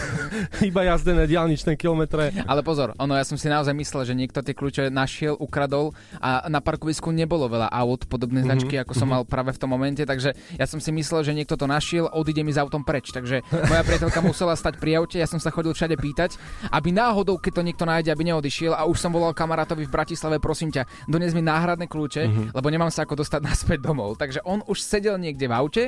iba 0.68 0.84
jazdené 0.84 1.24
diálničné 1.24 1.80
kilometre. 1.80 2.28
Ale 2.44 2.60
pozor, 2.60 2.92
ono, 3.00 3.16
ja 3.16 3.24
som 3.24 3.40
si 3.40 3.48
naozaj 3.48 3.72
myslel, 3.72 4.02
že 4.04 4.14
niekto 4.16 4.44
tie 4.44 4.52
kľúče 4.52 4.92
našiel, 4.92 5.32
ukradol 5.40 5.96
a 6.20 6.44
na 6.52 6.60
parkovisku 6.60 7.08
nebolo 7.08 7.48
veľa 7.48 7.72
aut 7.72 8.04
podobnej 8.04 8.44
značky, 8.44 8.76
ako 8.76 8.92
som 8.92 9.08
mal 9.08 9.24
práve 9.24 9.56
v 9.56 9.60
tom 9.60 9.72
momente, 9.72 10.04
takže 10.04 10.36
ja 10.60 10.66
som 10.68 10.76
si 10.76 10.92
myslel, 10.92 11.24
že 11.24 11.32
niekto 11.32 11.56
to 11.56 11.64
našiel, 11.64 12.12
odíde 12.12 12.44
mi 12.44 12.52
s 12.52 12.60
autom 12.60 12.84
preč. 12.84 13.08
Takže 13.16 13.40
moja 13.48 13.82
priateľka 13.82 14.20
musela 14.20 14.52
stať 14.52 14.76
pri 14.76 15.00
aute, 15.00 15.16
ja 15.16 15.24
som 15.24 15.40
sa 15.40 15.48
chodil 15.48 15.72
všade 15.72 15.96
pýtať, 15.96 16.36
aby 16.68 16.92
náhodou, 16.92 17.40
keď 17.40 17.52
to 17.60 17.66
niekto 17.66 17.84
nájde, 17.88 18.12
aby 18.12 18.28
neodišiel 18.28 18.76
a 18.76 18.84
už 18.84 19.00
som 19.00 19.08
volal 19.08 19.32
kamarátovi 19.32 19.88
v 19.88 19.92
Bratislave, 19.92 20.36
prosím 20.36 20.68
ťa, 20.68 20.84
dones 21.08 21.32
mi 21.32 21.40
náhradné 21.40 21.88
kľúče, 21.88 22.52
lebo 22.52 22.66
nemám 22.68 22.92
sa 22.92 23.08
ako 23.08 23.24
dostať 23.24 23.40
naspäť 23.40 23.80
domov. 23.80 24.20
Takže 24.20 24.44
on 24.44 24.60
už 24.68 24.84
sedel 24.84 25.16
niekde 25.16 25.48
v 25.48 25.54
aute, 25.56 25.82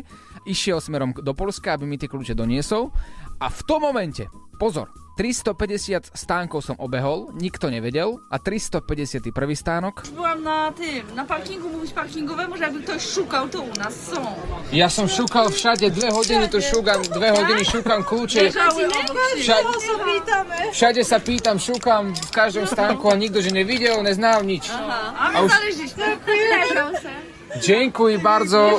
išiel 0.48 0.80
smerom 0.80 1.12
do 1.12 1.32
Polska, 1.36 1.76
aby 1.82 1.90
mi 1.90 1.98
tie 1.98 2.06
kľúče 2.06 2.38
doniesol 2.38 2.94
a 3.42 3.50
v 3.50 3.60
tom 3.66 3.82
momente, 3.82 4.30
pozor, 4.54 4.86
350 5.12 6.14
stánkov 6.16 6.64
som 6.64 6.78
obehol, 6.80 7.34
nikto 7.36 7.68
nevedel 7.68 8.16
a 8.30 8.38
351 8.40 9.20
stánok. 9.52 10.08
Byłam 10.14 10.40
na 10.40 10.72
tym, 10.72 11.04
na 11.12 11.24
parkingu, 11.26 11.68
mówić 11.68 11.92
parkingowemu, 11.92 12.56
że 12.56 12.64
jakby 12.64 12.80
ktoś 12.80 13.02
szukał, 13.02 13.48
to 13.48 13.60
u 13.60 13.72
nas 13.76 13.92
są. 14.08 14.22
Ja 14.72 14.88
som 14.88 15.10
šukal 15.10 15.50
všade, 15.52 15.90
dve 15.90 16.08
hodiny 16.08 16.48
tu 16.48 16.62
šukam, 16.64 17.02
dve 17.02 17.28
hodiny 17.34 17.60
šukam 17.60 18.00
kľúče. 18.06 18.40
Obok 18.48 18.56
siebie. 19.36 19.42
Všade, 19.42 19.68
všade 20.72 21.02
sa 21.04 21.18
pýtam, 21.20 21.60
šukam 21.60 22.14
v 22.16 22.30
každom 22.32 22.64
stánku 22.64 23.10
a 23.10 23.14
nikto, 23.18 23.42
že 23.44 23.52
nevidel, 23.52 24.00
neznal 24.00 24.40
nič. 24.40 24.70
A 24.70 25.12
A 25.18 25.24
my 25.28 25.44
už- 25.44 25.50
znaleźliśmy. 25.52 26.06
Leżał 26.56 26.90
se. 27.02 27.31
Dziękuję 27.60 28.18
bardzo, 28.18 28.78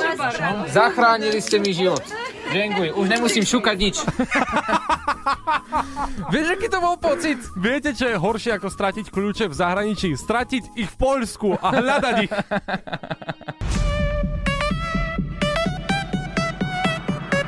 zachránili 0.72 1.42
ste 1.42 1.60
mi 1.60 1.74
život. 1.74 2.02
Dziękuję, 2.52 2.94
už 2.94 3.08
nemusím 3.08 3.46
šukať 3.46 3.78
nič. 3.78 3.96
Vieš, 6.32 6.46
aký 6.54 6.68
to 6.68 6.78
bol 6.80 6.96
pocit? 7.00 7.38
Viete, 7.56 7.94
čo 7.96 8.06
je 8.10 8.16
horšie 8.18 8.54
ako 8.60 8.68
stratiť 8.70 9.06
kľúče 9.10 9.48
v 9.50 9.54
zahraničí? 9.54 10.14
Stratiť 10.14 10.76
ich 10.76 10.90
v 10.90 10.96
Poľsku 11.00 11.58
a 11.58 11.68
hľadať 11.72 12.14
ich. 12.28 12.32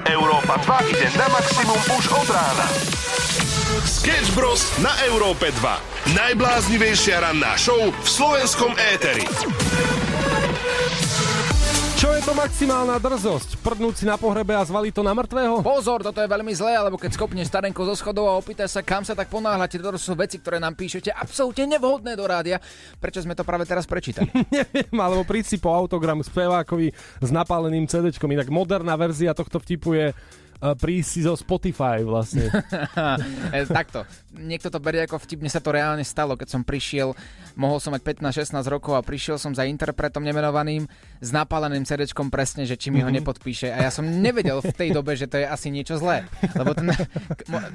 Európa 0.07 0.55
2 0.63 0.93
ide 0.95 1.09
na 1.19 1.27
maximum 1.29 1.81
už 1.99 2.05
od 2.15 2.29
rána. 2.31 2.67
Sketch 3.87 4.35
Bros. 4.35 4.63
na 4.79 4.91
Európe 5.11 5.51
2. 5.51 6.15
Najbláznivejšia 6.15 7.23
ranná 7.23 7.59
show 7.59 7.79
v 7.91 8.09
slovenskom 8.09 8.73
éteri. 8.95 9.27
To 12.27 12.35
maximálna 12.35 12.99
drzosť? 12.99 13.63
Prdnúť 13.63 14.03
si 14.03 14.05
na 14.05 14.19
pohrebe 14.19 14.51
a 14.51 14.67
zvaliť 14.67 14.99
to 14.99 15.07
na 15.07 15.15
mŕtvého? 15.15 15.63
Pozor, 15.63 16.03
toto 16.03 16.19
je 16.19 16.27
veľmi 16.27 16.51
zlé, 16.59 16.75
alebo 16.75 16.99
keď 16.99 17.15
skopneš 17.15 17.47
starenko 17.47 17.87
zo 17.87 17.95
schodov 17.95 18.27
a 18.27 18.35
opýtaš 18.35 18.75
sa, 18.75 18.83
kam 18.83 19.07
sa 19.07 19.15
tak 19.15 19.31
ponáhľate, 19.31 19.79
toto 19.79 19.95
sú 19.95 20.19
veci, 20.19 20.43
ktoré 20.43 20.59
nám 20.59 20.75
píšete 20.75 21.15
absolútne 21.15 21.79
nevhodné 21.79 22.19
do 22.19 22.27
rádia. 22.27 22.59
Prečo 22.99 23.23
sme 23.23 23.39
to 23.39 23.47
práve 23.47 23.63
teraz 23.63 23.87
prečítali? 23.87 24.27
Neviem, 24.51 24.99
alebo 24.99 25.23
príď 25.23 25.55
si 25.55 25.63
po 25.63 25.71
autogram 25.71 26.19
spevákovi 26.19 26.91
s 27.23 27.31
napáleným 27.31 27.87
CD-čkom. 27.87 28.35
Inak 28.35 28.51
moderná 28.51 28.99
verzia 28.99 29.31
tohto 29.31 29.63
vtipu 29.63 29.95
je 29.95 30.07
uh, 30.11 30.75
prísť 30.75 31.07
si 31.07 31.21
zo 31.23 31.39
Spotify 31.39 32.03
vlastne. 32.03 32.51
E, 33.55 33.63
Takto, 33.71 34.03
niekto 34.39 34.69
to 34.69 34.79
berie 34.79 35.03
ako 35.03 35.19
vtip, 35.19 35.41
mne 35.41 35.53
sa 35.53 35.61
to 35.61 35.73
reálne 35.73 36.05
stalo, 36.05 36.37
keď 36.37 36.49
som 36.53 36.63
prišiel, 36.63 37.13
mohol 37.57 37.81
som 37.81 37.91
mať 37.97 38.05
15-16 38.21 38.53
rokov 38.69 38.95
a 38.95 39.03
prišiel 39.03 39.41
som 39.41 39.57
za 39.57 39.65
interpretom 39.65 40.21
nemenovaným 40.23 40.87
s 41.21 41.29
napáleným 41.33 41.83
cd 41.89 42.07
presne, 42.29 42.69
že 42.69 42.77
či 42.77 42.93
mi 42.93 43.01
ho 43.01 43.09
Mhm. 43.09 43.17
nepodpíše. 43.23 43.73
A 43.73 43.89
ja 43.89 43.91
som 43.91 44.05
nevedel 44.05 44.61
v 44.61 44.73
tej 44.73 44.91
dobe, 44.93 45.17
že 45.17 45.27
to 45.27 45.41
je 45.41 45.47
asi 45.49 45.73
niečo 45.73 45.97
zlé, 45.97 46.29
lebo 46.55 46.77
ten, 46.77 46.93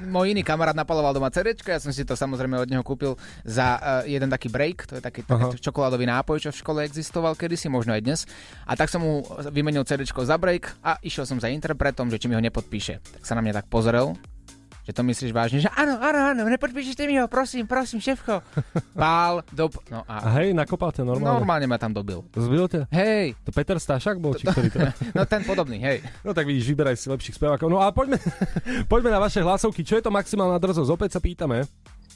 môj 0.08 0.32
iný 0.32 0.42
kamarát 0.46 0.76
napaloval 0.76 1.12
doma 1.12 1.28
cd 1.28 1.54
ja 1.66 1.78
som 1.82 1.90
si 1.92 2.06
to 2.06 2.14
samozrejme 2.16 2.56
od 2.58 2.68
neho 2.70 2.84
kúpil 2.86 3.16
za 3.44 3.76
uh, 3.76 3.82
jeden 4.06 4.30
taký 4.30 4.48
break, 4.48 4.86
to 4.88 4.96
je 4.98 5.02
taký, 5.02 5.26
taký 5.26 5.58
čokoládový 5.60 6.06
nápoj, 6.06 6.38
čo 6.38 6.50
v 6.54 6.60
škole 6.60 6.78
existoval 6.86 7.34
kedysi, 7.34 7.68
možno 7.68 7.92
aj 7.92 8.02
dnes. 8.02 8.20
A 8.66 8.76
tak 8.78 8.88
som 8.88 9.02
mu 9.02 9.24
vymenil 9.50 9.84
cd 9.84 10.04
za 10.06 10.36
break 10.38 10.72
a 10.84 10.98
išiel 11.02 11.26
som 11.26 11.40
za 11.42 11.50
interpretom, 11.50 12.08
že 12.08 12.20
či 12.20 12.26
mi 12.30 12.36
ho 12.38 12.42
nepodpíše. 12.42 13.00
Tak 13.18 13.22
sa 13.26 13.34
na 13.34 13.42
mňa 13.42 13.62
tak 13.62 13.66
pozrel 13.68 14.14
Že 14.82 14.98
to 14.98 15.02
myslíš 15.06 15.30
vážne, 15.30 15.62
že 15.62 15.70
áno, 15.78 15.94
áno, 15.94 16.18
áno, 16.34 16.42
nepodpíšte 16.50 17.06
mi 17.06 17.14
ho, 17.14 17.30
prosím, 17.30 17.70
prosím, 17.70 18.02
šéfko. 18.02 18.42
Pál, 18.98 19.46
dob... 19.54 19.78
No 19.86 20.02
A 20.10 20.26
a 20.26 20.28
hej, 20.42 20.50
nakopal 20.50 20.90
ťa 20.90 21.06
normálne. 21.06 21.38
normálne 21.38 21.66
ma 21.70 21.78
tam 21.78 21.94
dobil. 21.94 22.18
Zbil 22.34 22.66
ťa? 22.66 22.90
Hej, 22.90 23.38
To 23.46 23.54
Peter 23.54 23.78
Stašak 23.78 24.18
bol, 24.18 24.34
či 24.34 24.50
ktorý 24.50 24.74
to... 24.74 24.78
no 25.16 25.22
ten 25.22 25.46
podobný, 25.46 25.78
hej. 25.78 26.02
No 26.26 26.34
tak 26.34 26.50
vidíš, 26.50 26.66
vyberaj 26.66 26.98
si 26.98 27.06
lepších 27.06 27.38
spevákov. 27.38 27.70
No 27.70 27.78
a 27.78 27.94
poďme, 27.94 28.18
poďme 28.90 29.14
na 29.14 29.22
vaše 29.22 29.38
hlasovky. 29.38 29.86
Čo 29.86 30.02
je 30.02 30.04
to 30.04 30.10
maximálna 30.10 30.58
drzosť? 30.58 30.90
Opäť 30.90 31.14
sa 31.14 31.20
pýtame. 31.22 31.62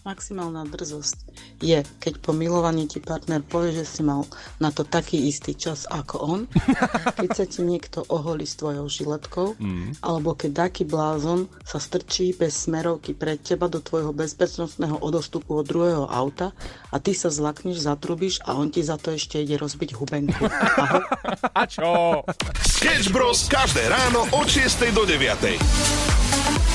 Maximálna 0.07 0.63
drzosť 0.63 1.19
je, 1.59 1.83
keď 1.99 2.23
po 2.23 2.31
milovaní 2.31 2.87
ti 2.87 3.03
partner 3.03 3.43
povie, 3.43 3.75
že 3.75 3.83
si 3.83 4.07
mal 4.07 4.23
na 4.63 4.71
to 4.71 4.87
taký 4.87 5.19
istý 5.27 5.59
čas 5.59 5.83
ako 5.91 6.17
on, 6.23 6.41
keď 7.19 7.29
sa 7.35 7.43
ti 7.43 7.67
niekto 7.67 8.07
oholí 8.07 8.47
s 8.47 8.55
tvojou 8.55 8.87
žiletkou, 8.87 9.59
Mm. 9.59 9.99
alebo 10.05 10.37
keď 10.37 10.69
taký 10.69 10.87
blázon 10.87 11.51
sa 11.65 11.81
strčí 11.81 12.37
bez 12.37 12.69
smerovky 12.69 13.17
pred 13.17 13.41
teba 13.41 13.67
do 13.67 13.83
tvojho 13.83 14.13
bezpečnostného 14.13 15.01
odostupu 15.01 15.59
od 15.59 15.67
druhého 15.67 16.07
auta 16.07 16.55
a 16.93 17.03
ty 17.03 17.11
sa 17.11 17.27
zlakneš, 17.27 17.83
zatrubíš 17.83 18.39
a 18.47 18.55
on 18.55 18.71
ti 18.71 18.87
za 18.87 19.01
to 19.01 19.11
ešte 19.11 19.43
ide 19.43 19.59
rozbiť 19.59 19.97
hubenku. 19.97 20.45
Ahoj. 20.47 21.03
A 21.59 21.65
čo? 21.65 22.21
Sketch 22.63 23.09
Bros. 23.11 23.49
každé 23.49 23.89
ráno 23.89 24.29
od 24.31 24.47
6 24.47 24.93
do 24.93 25.09
9. 25.09 26.66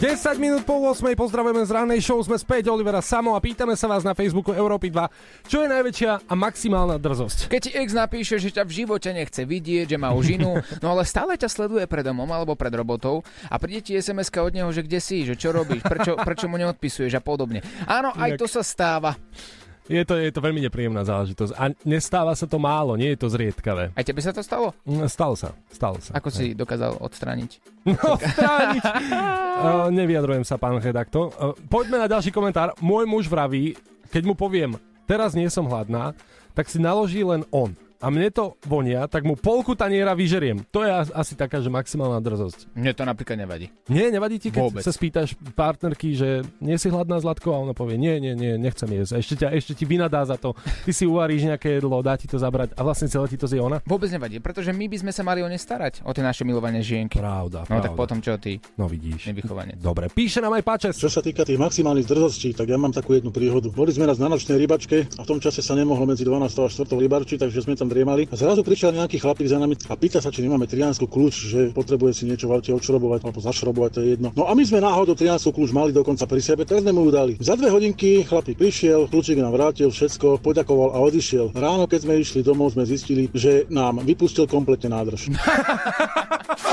10 0.00 0.40
minút 0.40 0.64
po 0.64 0.80
8 0.80 1.12
pozdravujeme 1.12 1.60
z 1.60 1.76
rannej 1.76 2.00
show, 2.00 2.16
sme 2.24 2.40
späť 2.40 2.72
Olivera 2.72 3.04
Samo 3.04 3.36
a 3.36 3.40
pýtame 3.44 3.76
sa 3.76 3.84
vás 3.84 4.00
na 4.00 4.16
Facebooku 4.16 4.48
Európy 4.48 4.88
2, 4.88 5.44
čo 5.44 5.60
je 5.60 5.68
najväčšia 5.68 6.24
a 6.24 6.32
maximálna 6.32 6.96
drzosť. 6.96 7.52
Keď 7.52 7.60
ti 7.60 7.70
ex 7.76 7.92
napíše, 7.92 8.40
že 8.40 8.48
ťa 8.48 8.64
v 8.64 8.80
živote 8.80 9.12
nechce 9.12 9.44
vidieť, 9.44 9.92
že 9.92 10.00
má 10.00 10.16
už 10.16 10.40
inú, 10.40 10.56
no 10.80 10.96
ale 10.96 11.04
stále 11.04 11.36
ťa 11.36 11.52
sleduje 11.52 11.84
pred 11.84 12.00
domom 12.00 12.24
alebo 12.32 12.56
pred 12.56 12.72
robotou 12.72 13.20
a 13.52 13.60
príde 13.60 13.84
ti 13.84 13.92
sms 13.92 14.32
od 14.40 14.56
neho, 14.56 14.72
že 14.72 14.88
kde 14.88 15.04
si, 15.04 15.28
že 15.28 15.36
čo 15.36 15.52
robíš, 15.52 15.84
prečo, 15.84 16.16
prečo 16.16 16.48
mu 16.48 16.56
neodpisuješ 16.56 17.20
a 17.20 17.22
podobne. 17.22 17.60
Áno, 17.84 18.16
aj 18.16 18.40
to 18.40 18.48
sa 18.48 18.64
stáva. 18.64 19.20
Je 19.90 20.06
to, 20.06 20.14
je 20.14 20.30
to 20.30 20.38
veľmi 20.38 20.62
nepríjemná 20.62 21.02
záležitosť 21.02 21.50
a 21.58 21.74
nestáva 21.82 22.30
sa 22.38 22.46
to 22.46 22.62
málo, 22.62 22.94
nie 22.94 23.10
je 23.10 23.18
to 23.18 23.26
zriedkavé. 23.26 23.90
Aj 23.90 24.06
tebe 24.06 24.22
sa 24.22 24.30
to 24.30 24.38
stalo? 24.38 24.70
Mm, 24.86 25.10
Stalo 25.10 25.34
sa, 25.34 25.50
stalo 25.66 25.98
sa. 25.98 26.14
Ako 26.14 26.30
si 26.30 26.54
dokázal 26.54 26.94
odstrániť? 27.02 27.50
No, 27.90 28.14
strániť. 28.14 28.84
uh, 28.86 29.88
nevyjadrujem 29.98 30.46
sa, 30.46 30.62
pán 30.62 30.78
redaktor. 30.78 31.34
Uh, 31.34 31.56
poďme 31.66 31.98
na 31.98 32.06
ďalší 32.06 32.30
komentár. 32.30 32.70
Môj 32.78 33.08
muž 33.08 33.26
vraví, 33.26 33.74
keď 34.14 34.30
mu 34.30 34.38
poviem, 34.38 34.78
teraz 35.10 35.34
nie 35.34 35.50
som 35.50 35.66
hladná, 35.66 36.14
tak 36.54 36.70
si 36.70 36.78
naloží 36.78 37.26
len 37.26 37.42
on. 37.50 37.74
A 38.00 38.08
mne 38.08 38.28
to 38.28 38.56
vonia, 38.64 39.04
tak 39.04 39.22
mu 39.22 39.36
polku 39.36 39.72
taniera 39.72 40.12
vyžeriem. 40.12 40.64
To 40.68 40.80
je 40.80 40.90
as- 40.90 41.12
asi 41.12 41.32
taká, 41.34 41.60
že 41.60 41.68
maximálna 41.68 42.16
drzosť. 42.18 42.72
Mne 42.72 42.92
to 42.92 43.04
napríklad 43.04 43.36
nevadí. 43.38 43.68
Nie, 43.86 44.08
nevadí 44.08 44.36
ti, 44.36 44.48
keď 44.48 44.62
Vôbec. 44.62 44.80
sa 44.80 44.88
spýtaš 44.88 45.36
partnerky, 45.52 46.12
že 46.12 46.28
nie 46.58 46.74
si 46.74 46.88
hladná 46.88 47.20
Zlatko 47.20 47.52
a 47.52 47.60
ona 47.60 47.72
povie, 47.72 47.94
nie, 47.94 48.16
nie, 48.16 48.32
nie, 48.32 48.56
nechcem 48.56 48.88
jesť. 48.88 49.20
Ešte, 49.20 49.34
ťa, 49.36 49.48
ešte 49.52 49.72
ti 49.74 49.84
vynadá 49.84 50.24
za 50.24 50.34
to. 50.34 50.56
Ty 50.56 50.90
si 50.90 51.04
uvaríš 51.04 51.44
nejaké 51.46 51.76
jedlo, 51.76 52.00
dá 52.00 52.16
ti 52.16 52.24
to 52.24 52.36
zabrať 52.36 52.72
a 52.72 52.80
vlastne 52.80 53.06
celé 53.06 53.26
ti 53.26 53.36
to 53.36 53.44
zje 53.44 53.60
ona. 53.60 53.84
Vôbec 53.84 54.08
nevadí, 54.08 54.40
pretože 54.40 54.72
my 54.72 54.86
by 54.86 54.96
sme 54.98 55.12
sa 55.12 55.20
mali 55.20 55.40
o 55.40 55.48
ne 55.48 55.54
starať, 55.54 56.00
o 56.00 56.10
tie 56.10 56.24
naše 56.24 56.42
milované 56.42 56.80
žienky. 56.80 57.20
Pravda, 57.20 57.68
No 57.68 57.78
tak 57.78 57.92
pravda. 57.92 57.98
potom 57.98 58.18
čo 58.18 58.40
ty? 58.40 58.56
No 58.74 58.88
vidíš. 58.88 59.28
Nevychovanie. 59.28 59.76
Dobre, 59.76 60.08
píše 60.08 60.40
nám 60.40 60.56
aj 60.56 60.64
Pačes. 60.64 60.94
Čo 60.96 61.12
sa 61.12 61.20
týka 61.20 61.44
tých 61.44 61.60
maximálnych 61.60 62.08
drzostí, 62.08 62.52
tak 62.52 62.64
ja 62.66 62.76
mám 62.76 62.90
takú 62.90 63.12
jednu 63.12 63.28
príhodu. 63.28 63.68
Boli 63.68 63.90
sme 63.90 64.04
raz 64.04 64.16
na 64.16 64.26
nočnej 64.26 64.56
rybačke 64.56 65.04
a 65.10 65.20
v 65.20 65.28
tom 65.28 65.36
čase 65.36 65.60
sa 65.60 65.76
nemohlo 65.76 66.06
medzi 66.06 66.24
12 66.24 66.48
a 66.48 66.66
4 66.66 66.96
rybarčiť, 66.96 67.38
takže 67.38 67.60
sme 67.60 67.74
tam 67.74 67.89
driemali. 67.90 68.30
A 68.30 68.38
zrazu 68.38 68.62
prišiel 68.62 68.94
nejaký 68.94 69.18
chlapík 69.18 69.50
za 69.50 69.58
nami 69.58 69.74
a 69.74 69.94
pýta 69.98 70.22
sa, 70.22 70.30
či 70.30 70.46
nemáme 70.46 70.70
triánsku 70.70 71.10
kľúč, 71.10 71.34
že 71.50 71.60
potrebuje 71.74 72.22
si 72.22 72.24
niečo 72.30 72.46
v 72.46 72.62
aute 72.62 72.70
odšrobovať 72.70 73.26
alebo 73.26 73.40
zašrobovať, 73.42 73.90
to 73.90 74.00
je 74.06 74.08
jedno. 74.14 74.28
No 74.38 74.46
a 74.46 74.54
my 74.54 74.62
sme 74.62 74.78
náhodou 74.78 75.18
triánsku 75.18 75.50
kľúč 75.50 75.74
mali 75.74 75.90
dokonca 75.90 76.22
pri 76.30 76.38
sebe, 76.38 76.62
tak 76.62 76.86
sme 76.86 76.94
mu 76.94 77.10
ju. 77.10 77.42
Za 77.42 77.58
dve 77.58 77.74
hodinky 77.74 78.22
chlapík 78.22 78.54
prišiel, 78.54 79.10
kľúčik 79.10 79.42
nám 79.42 79.50
vrátil, 79.50 79.90
všetko, 79.90 80.38
poďakoval 80.38 80.94
a 80.94 80.98
odišiel. 81.02 81.50
Ráno, 81.52 81.90
keď 81.90 82.06
sme 82.06 82.22
išli 82.22 82.46
domov, 82.46 82.78
sme 82.78 82.86
zistili, 82.86 83.26
že 83.34 83.66
nám 83.66 84.06
vypustil 84.06 84.46
kompletne 84.46 84.94
nádrž. 84.94 85.26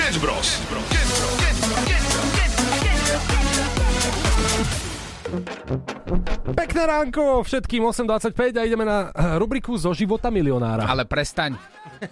Sketch 0.00 0.16
Bros. 0.16 0.48
Pekné 6.56 6.82
ránko 6.88 7.44
všetkým 7.44 7.84
8.25 7.84 8.56
a 8.56 8.64
ideme 8.64 8.88
na 8.88 9.12
rubriku 9.36 9.76
zo 9.76 9.92
života 9.92 10.32
milionára. 10.32 10.88
Ale 10.88 11.04
prestaň. 11.04 11.52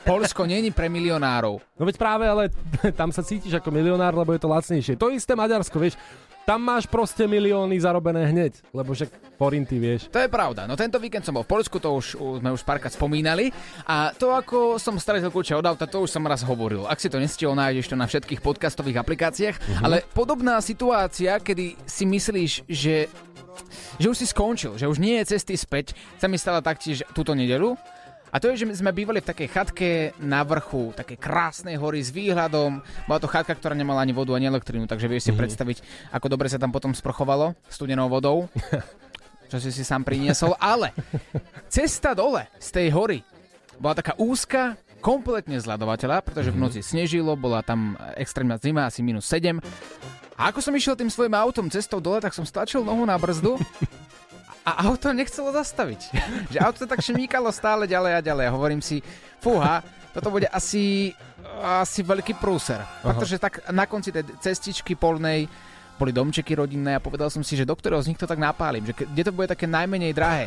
Polsko 0.05 0.45
není 0.45 0.69
pre 0.69 0.93
milionárov. 0.93 1.65
No 1.81 1.83
veď 1.89 1.97
práve, 1.97 2.29
ale 2.29 2.53
tam 3.01 3.09
sa 3.09 3.25
cítiš 3.25 3.57
ako 3.57 3.73
milionár, 3.73 4.13
lebo 4.13 4.37
je 4.37 4.41
to 4.45 4.53
lacnejšie. 4.53 5.01
To 5.01 5.09
isté 5.09 5.33
Maďarsko, 5.33 5.81
vieš, 5.81 5.97
tam 6.49 6.65
máš 6.65 6.89
proste 6.89 7.29
milióny 7.29 7.77
zarobené 7.77 8.25
hneď, 8.33 8.65
lebo 8.73 8.97
však 8.97 9.37
forinty, 9.37 9.77
vieš. 9.77 10.09
To 10.09 10.17
je 10.17 10.33
pravda. 10.33 10.65
No 10.65 10.81
tento 10.81 10.97
víkend 10.97 11.21
som 11.21 11.37
bol 11.37 11.45
v 11.45 11.53
Polsku, 11.53 11.77
to 11.77 11.93
už 12.01 12.17
sme 12.41 12.49
už 12.57 12.65
párkrát 12.65 12.89
spomínali. 12.89 13.53
A 13.85 14.17
to, 14.17 14.33
ako 14.33 14.81
som 14.81 14.97
stratil 14.97 15.29
kľúče 15.29 15.53
od 15.61 15.69
auta, 15.69 15.85
to 15.85 16.01
už 16.01 16.09
som 16.09 16.25
raz 16.25 16.41
hovoril. 16.41 16.89
Ak 16.89 17.05
si 17.05 17.13
to 17.13 17.21
nestihol, 17.21 17.53
nájdeš 17.53 17.93
to 17.93 18.01
na 18.01 18.09
všetkých 18.09 18.41
podcastových 18.41 18.97
aplikáciách. 18.97 19.57
Mhm. 19.61 19.85
Ale 19.85 20.01
podobná 20.17 20.57
situácia, 20.65 21.37
kedy 21.37 21.77
si 21.85 22.09
myslíš, 22.09 22.65
že 22.65 23.13
že 23.99 24.07
už 24.07 24.17
si 24.17 24.27
skončil, 24.31 24.79
že 24.79 24.87
už 24.87 25.03
nie 25.03 25.19
je 25.19 25.35
cesty 25.35 25.59
späť, 25.59 25.91
sa 26.23 26.31
mi 26.31 26.39
stala 26.39 26.63
taktiež 26.63 27.03
túto 27.11 27.35
nedelu. 27.35 27.75
A 28.29 28.37
to 28.37 28.49
je, 28.49 28.61
že 28.61 28.77
sme 28.77 28.93
bývali 28.93 29.19
v 29.19 29.29
takej 29.29 29.49
chatke 29.49 29.89
na 30.19 30.43
vrchu, 30.43 30.93
také 30.93 31.17
krásnej 31.17 31.75
hory 31.75 31.99
s 31.99 32.11
výhľadom. 32.11 32.79
Bola 33.05 33.19
to 33.19 33.27
chatka, 33.27 33.53
ktorá 33.53 33.73
nemala 33.73 34.01
ani 34.01 34.13
vodu, 34.13 34.33
ani 34.33 34.47
elektrínu, 34.47 34.85
takže 34.85 35.07
vieš 35.07 35.27
si 35.27 35.33
Mhm. 35.33 35.39
predstaviť, 35.39 35.79
ako 36.13 36.27
dobre 36.29 36.47
sa 36.47 36.57
tam 36.57 36.69
potom 36.69 36.93
sprchovalo 36.93 37.57
studenou 37.67 38.07
vodou, 38.07 38.53
čo 39.51 39.57
si 39.57 39.73
si 39.73 39.81
sám 39.81 40.05
priniesol. 40.05 40.53
Ale 40.57 40.93
cesta 41.67 42.13
dole 42.13 42.53
z 42.57 42.69
tej 42.69 42.89
hory 42.93 43.19
bola 43.77 43.95
taká 43.95 44.13
úzka, 44.17 44.77
kompletne 44.99 45.57
zľadovateľa, 45.57 46.21
pretože 46.21 46.51
v 46.51 46.59
noci 46.59 46.83
snežilo, 46.83 47.33
bola 47.33 47.63
tam 47.63 47.95
extrémna 48.15 48.59
zima, 48.59 48.85
asi 48.85 49.01
minus 49.01 49.31
7. 49.31 49.63
A 50.35 50.51
ako 50.51 50.59
som 50.59 50.71
išiel 50.71 50.95
tým 50.95 51.09
svojim 51.09 51.33
autom 51.33 51.67
cestou 51.67 51.99
dole, 51.99 52.19
tak 52.19 52.31
som 52.31 52.43
stlačil 52.43 52.83
nohu 52.83 53.03
na 53.03 53.15
brzdu 53.15 53.59
a 54.75 54.89
auto 54.91 55.13
nechcelo 55.15 55.55
zastaviť. 55.55 56.01
že 56.53 56.59
auto 56.61 56.85
tak 56.85 57.01
šmíkalo 57.01 57.49
stále 57.55 57.89
ďalej 57.89 58.13
a 58.19 58.21
ďalej. 58.21 58.45
A 58.49 58.55
hovorím 58.55 58.83
si, 58.85 59.01
fúha, 59.41 59.81
toto 60.13 60.35
bude 60.35 60.51
asi, 60.51 61.15
asi 61.63 62.01
veľký 62.03 62.37
prúser. 62.37 62.83
Pretože 63.01 63.39
tak 63.39 63.65
na 63.71 63.87
konci 63.87 64.11
tej 64.11 64.27
cestičky 64.43 64.99
polnej 64.99 65.47
boli 65.99 66.15
domčeky 66.15 66.55
rodinné 66.55 66.95
a 66.95 67.03
povedal 67.03 67.27
som 67.27 67.43
si, 67.43 67.59
že 67.59 67.67
do 67.67 67.75
ktorého 67.75 67.99
z 67.99 68.15
nich 68.15 68.21
to 68.21 68.27
tak 68.27 68.39
napálim, 68.39 68.87
že 68.87 68.95
kde 68.95 69.23
to 69.27 69.35
bude 69.35 69.51
také 69.51 69.67
najmenej 69.67 70.15
drahé. 70.15 70.47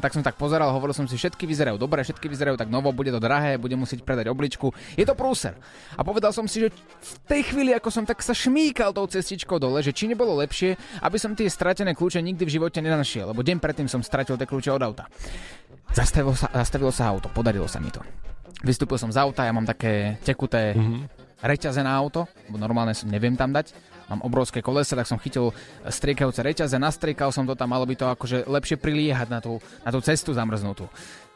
Tak 0.00 0.14
som 0.16 0.22
tak 0.24 0.34
pozeral, 0.34 0.74
hovoril 0.74 0.96
som 0.96 1.06
si, 1.06 1.14
všetky 1.14 1.46
vyzerajú 1.46 1.78
dobre, 1.78 2.02
všetky 2.02 2.26
vyzerajú 2.26 2.58
tak 2.58 2.72
novo, 2.72 2.90
bude 2.90 3.12
to 3.14 3.22
drahé, 3.22 3.60
budem 3.60 3.78
musieť 3.78 4.02
predať 4.02 4.28
obličku. 4.32 4.74
Je 4.98 5.06
to 5.06 5.14
prúser. 5.14 5.54
A 5.94 6.02
povedal 6.02 6.34
som 6.34 6.48
si, 6.50 6.66
že 6.66 6.68
v 6.74 7.12
tej 7.28 7.40
chvíli, 7.52 7.70
ako 7.76 7.88
som 7.92 8.04
tak 8.06 8.18
sa 8.20 8.34
šmíkal 8.34 8.90
tou 8.90 9.06
cestičkou 9.06 9.62
dole, 9.62 9.84
že 9.84 9.94
či 9.94 10.10
nebolo 10.10 10.34
lepšie, 10.42 10.74
aby 11.04 11.16
som 11.20 11.36
tie 11.38 11.46
stratené 11.46 11.94
kľúče 11.94 12.18
nikdy 12.18 12.42
v 12.42 12.54
živote 12.58 12.78
nenašiel, 12.82 13.30
lebo 13.30 13.44
deň 13.46 13.58
predtým 13.62 13.86
som 13.86 14.02
stratil 14.02 14.34
tie 14.34 14.48
kľúče 14.48 14.70
od 14.74 14.82
auta. 14.82 15.06
Zastavilo 15.92 16.32
sa, 16.32 16.48
zastavilo 16.50 16.90
sa 16.90 17.12
auto, 17.12 17.28
podarilo 17.28 17.68
sa 17.68 17.76
mi 17.78 17.92
to. 17.92 18.00
Vystúpil 18.62 18.96
som 18.96 19.10
z 19.10 19.18
auta, 19.18 19.44
ja 19.44 19.52
mám 19.52 19.66
také 19.66 20.16
tekuté 20.22 20.72
reťaze 21.42 21.82
na 21.82 21.92
auto, 21.98 22.30
bo 22.46 22.56
normálne 22.56 22.94
neviem 23.10 23.34
tam 23.34 23.50
dať. 23.50 23.74
Mám 24.10 24.24
obrovské 24.26 24.64
kolesa, 24.64 24.98
tak 24.98 25.06
som 25.06 25.20
chytil 25.20 25.50
striekajúce 25.84 26.42
reťaze, 26.42 26.76
nastriekal 26.80 27.30
som 27.30 27.46
to 27.46 27.54
tam, 27.54 27.70
malo 27.70 27.84
by 27.84 27.94
to 27.94 28.06
akože 28.08 28.48
lepšie 28.48 28.76
priliehať 28.80 29.28
na 29.30 29.38
tú, 29.38 29.62
na 29.82 29.90
tú 29.90 30.00
cestu 30.02 30.34
zamrznutú. 30.34 30.86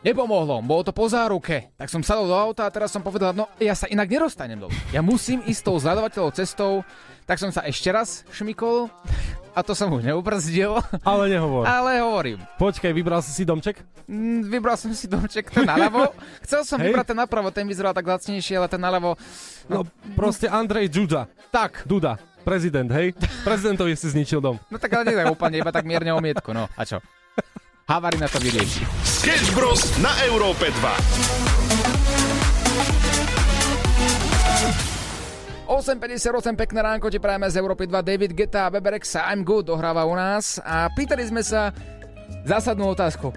Nepomohlo, 0.04 0.62
bolo 0.62 0.86
to 0.86 0.92
po 0.94 1.08
záruke. 1.10 1.72
Tak 1.74 1.90
som 1.90 2.04
sadol 2.04 2.30
do 2.30 2.36
auta 2.36 2.68
a 2.68 2.70
teraz 2.70 2.92
som 2.94 3.02
povedal, 3.02 3.34
no 3.34 3.50
ja 3.58 3.74
sa 3.74 3.90
inak 3.90 4.06
nerozstanem 4.06 4.60
dolu. 4.60 4.74
Ja 4.94 5.02
musím 5.02 5.42
ísť 5.42 5.62
tou 5.66 5.76
zľadovateľou 5.80 6.30
cestou, 6.36 6.86
tak 7.26 7.42
som 7.42 7.50
sa 7.50 7.66
ešte 7.66 7.90
raz 7.90 8.22
šmikol 8.30 8.86
a 9.56 9.64
to 9.64 9.72
som 9.72 9.88
už 9.88 10.04
neubrzdil. 10.04 10.76
Ale 11.00 11.32
nehovor. 11.32 11.64
Ale 11.64 11.98
hovorím. 12.04 12.38
Počkaj, 12.60 12.92
vybral 12.92 13.24
si 13.24 13.32
si 13.32 13.48
domček? 13.48 13.80
Mm, 14.04 14.52
Vybral 14.52 14.76
som 14.76 14.92
si 14.92 15.08
domček 15.08 15.48
ten 15.48 15.64
naľavo. 15.64 16.12
Chcel 16.44 16.62
som 16.68 16.76
Hej. 16.78 16.92
vybrať 16.92 17.06
ten 17.10 17.18
napravo, 17.18 17.48
ten 17.48 17.64
vyzeral 17.64 17.96
tak 17.96 18.04
lacnejšie, 18.04 18.60
ale 18.60 18.68
ten 18.68 18.78
naľavo... 18.78 19.16
No, 19.72 19.82
proste 20.12 20.46
Andrej 20.46 20.92
Duda. 20.92 21.24
Tak. 21.48 21.88
Duda. 21.88 22.20
Prezident, 22.46 22.86
hej? 22.94 23.10
Prezidentovi 23.42 23.98
si 23.98 24.06
zničil 24.06 24.38
dom. 24.38 24.54
No 24.70 24.78
tak 24.78 24.94
ale 24.94 25.10
nie 25.10 25.18
tak 25.18 25.34
úplne, 25.34 25.58
iba 25.58 25.74
tak 25.74 25.82
mierne 25.82 26.14
omietku, 26.14 26.54
no. 26.54 26.70
A 26.78 26.86
čo? 26.86 27.02
Havarina 27.90 28.30
to 28.30 28.38
vyrieši. 28.38 28.86
Sketch 29.02 29.50
Bros. 29.50 29.82
na 29.98 30.14
Európe 30.30 30.70
2. 30.70 31.66
8.58, 35.66 36.54
pekné 36.54 36.78
ránko 36.86 37.10
ti 37.10 37.18
prajeme 37.18 37.50
z 37.50 37.58
Európy 37.58 37.90
2. 37.90 37.98
David 38.06 38.38
Geta 38.38 38.70
a 38.70 38.72
Beberex 38.74 39.18
I'm 39.18 39.42
Good 39.42 39.66
dohráva 39.66 40.06
u 40.06 40.14
nás 40.14 40.62
a 40.62 40.86
pýtali 40.94 41.26
sme 41.26 41.42
sa 41.42 41.74
zásadnú 42.46 42.94
otázku. 42.94 43.34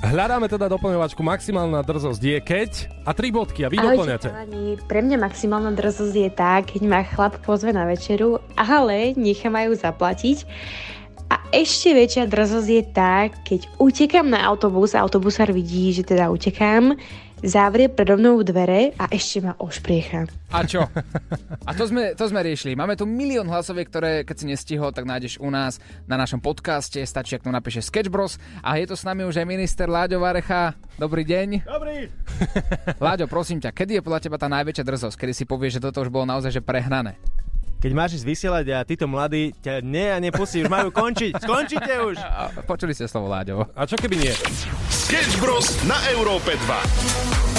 Hľadáme 0.00 0.48
teda 0.48 0.72
doplňovačku 0.72 1.20
maximálna 1.20 1.84
drzosť 1.84 2.22
je 2.24 2.38
keď 2.40 2.70
a 3.04 3.12
tri 3.12 3.28
bodky 3.28 3.62
a 3.62 3.68
vy 3.68 3.76
Ahojte, 3.76 3.92
doplňate. 4.00 4.28
chalani. 4.32 4.66
Pre 4.88 5.00
mňa 5.04 5.16
maximálna 5.20 5.76
drzosť 5.76 6.14
je 6.16 6.30
tá, 6.32 6.64
keď 6.64 6.82
ma 6.88 7.04
chlap 7.04 7.36
pozve 7.44 7.68
na 7.68 7.84
večeru, 7.84 8.40
ale 8.56 9.12
nechá 9.12 9.52
ju 9.52 9.76
zaplatiť. 9.76 10.48
A 11.28 11.36
ešte 11.52 11.92
väčšia 11.92 12.24
drzosť 12.32 12.68
je 12.72 12.82
tá, 12.96 13.28
keď 13.44 13.68
utekám 13.76 14.24
na 14.24 14.40
autobus 14.40 14.96
a 14.96 15.04
autobusár 15.04 15.52
vidí, 15.52 15.92
že 15.92 16.02
teda 16.02 16.32
utekám, 16.32 16.96
zavrie 17.40 17.88
predo 17.88 18.20
mnou 18.20 18.40
dvere 18.44 18.92
a 19.00 19.08
ešte 19.08 19.44
ma 19.44 19.56
ošpriecha. 19.56 20.28
A 20.50 20.66
čo? 20.66 20.84
A 21.64 21.70
to 21.72 21.86
sme, 21.88 22.12
to 22.12 22.24
sme 22.28 22.40
riešili. 22.44 22.76
Máme 22.76 22.98
tu 22.98 23.08
milión 23.08 23.48
hlasoviek, 23.48 23.88
ktoré 23.88 24.12
keď 24.26 24.36
si 24.36 24.46
nestihol, 24.48 24.90
tak 24.92 25.08
nájdeš 25.08 25.40
u 25.40 25.48
nás 25.48 25.78
na 26.04 26.20
našom 26.20 26.42
podcaste. 26.42 27.00
Stačí, 27.02 27.36
ak 27.38 27.44
to 27.46 27.52
napíše 27.52 27.80
Sketch 27.80 28.10
Bros. 28.12 28.36
A 28.60 28.76
je 28.76 28.90
to 28.90 28.96
s 28.98 29.06
nami 29.06 29.24
už 29.24 29.40
aj 29.40 29.46
minister 29.48 29.86
Láďo 29.88 30.20
Varecha. 30.20 30.76
Dobrý 31.00 31.24
deň. 31.24 31.64
Dobrý. 31.64 32.08
Láďo, 33.00 33.26
prosím 33.30 33.62
ťa, 33.62 33.72
kedy 33.72 34.00
je 34.00 34.04
podľa 34.04 34.20
teba 34.20 34.36
tá 34.36 34.48
najväčšia 34.50 34.84
drzosť? 34.84 35.16
Kedy 35.16 35.32
si 35.32 35.44
povieš, 35.48 35.80
že 35.80 35.84
toto 35.88 36.04
už 36.04 36.12
bolo 36.12 36.28
naozaj 36.28 36.60
že 36.60 36.62
prehnané? 36.64 37.16
Keď 37.80 37.92
máš 37.96 38.20
ísť 38.20 38.26
vysielať 38.28 38.66
a 38.76 38.78
títo 38.84 39.08
mladí 39.08 39.56
ťa 39.64 39.80
nie 39.80 40.04
a 40.12 40.20
nepustí, 40.20 40.60
už 40.60 40.68
majú 40.68 40.92
končiť. 40.92 41.32
Skončite 41.40 41.92
už. 42.04 42.20
A, 42.20 42.52
počuli 42.68 42.92
ste 42.92 43.08
slovo 43.08 43.32
Láďo. 43.32 43.64
A 43.72 43.88
čo 43.88 43.96
keby 43.96 44.20
nie? 44.20 44.32
Sketch 44.92 45.40
Bros. 45.40 45.80
na 45.88 45.96
Európe 46.12 46.60
2. 46.68 47.49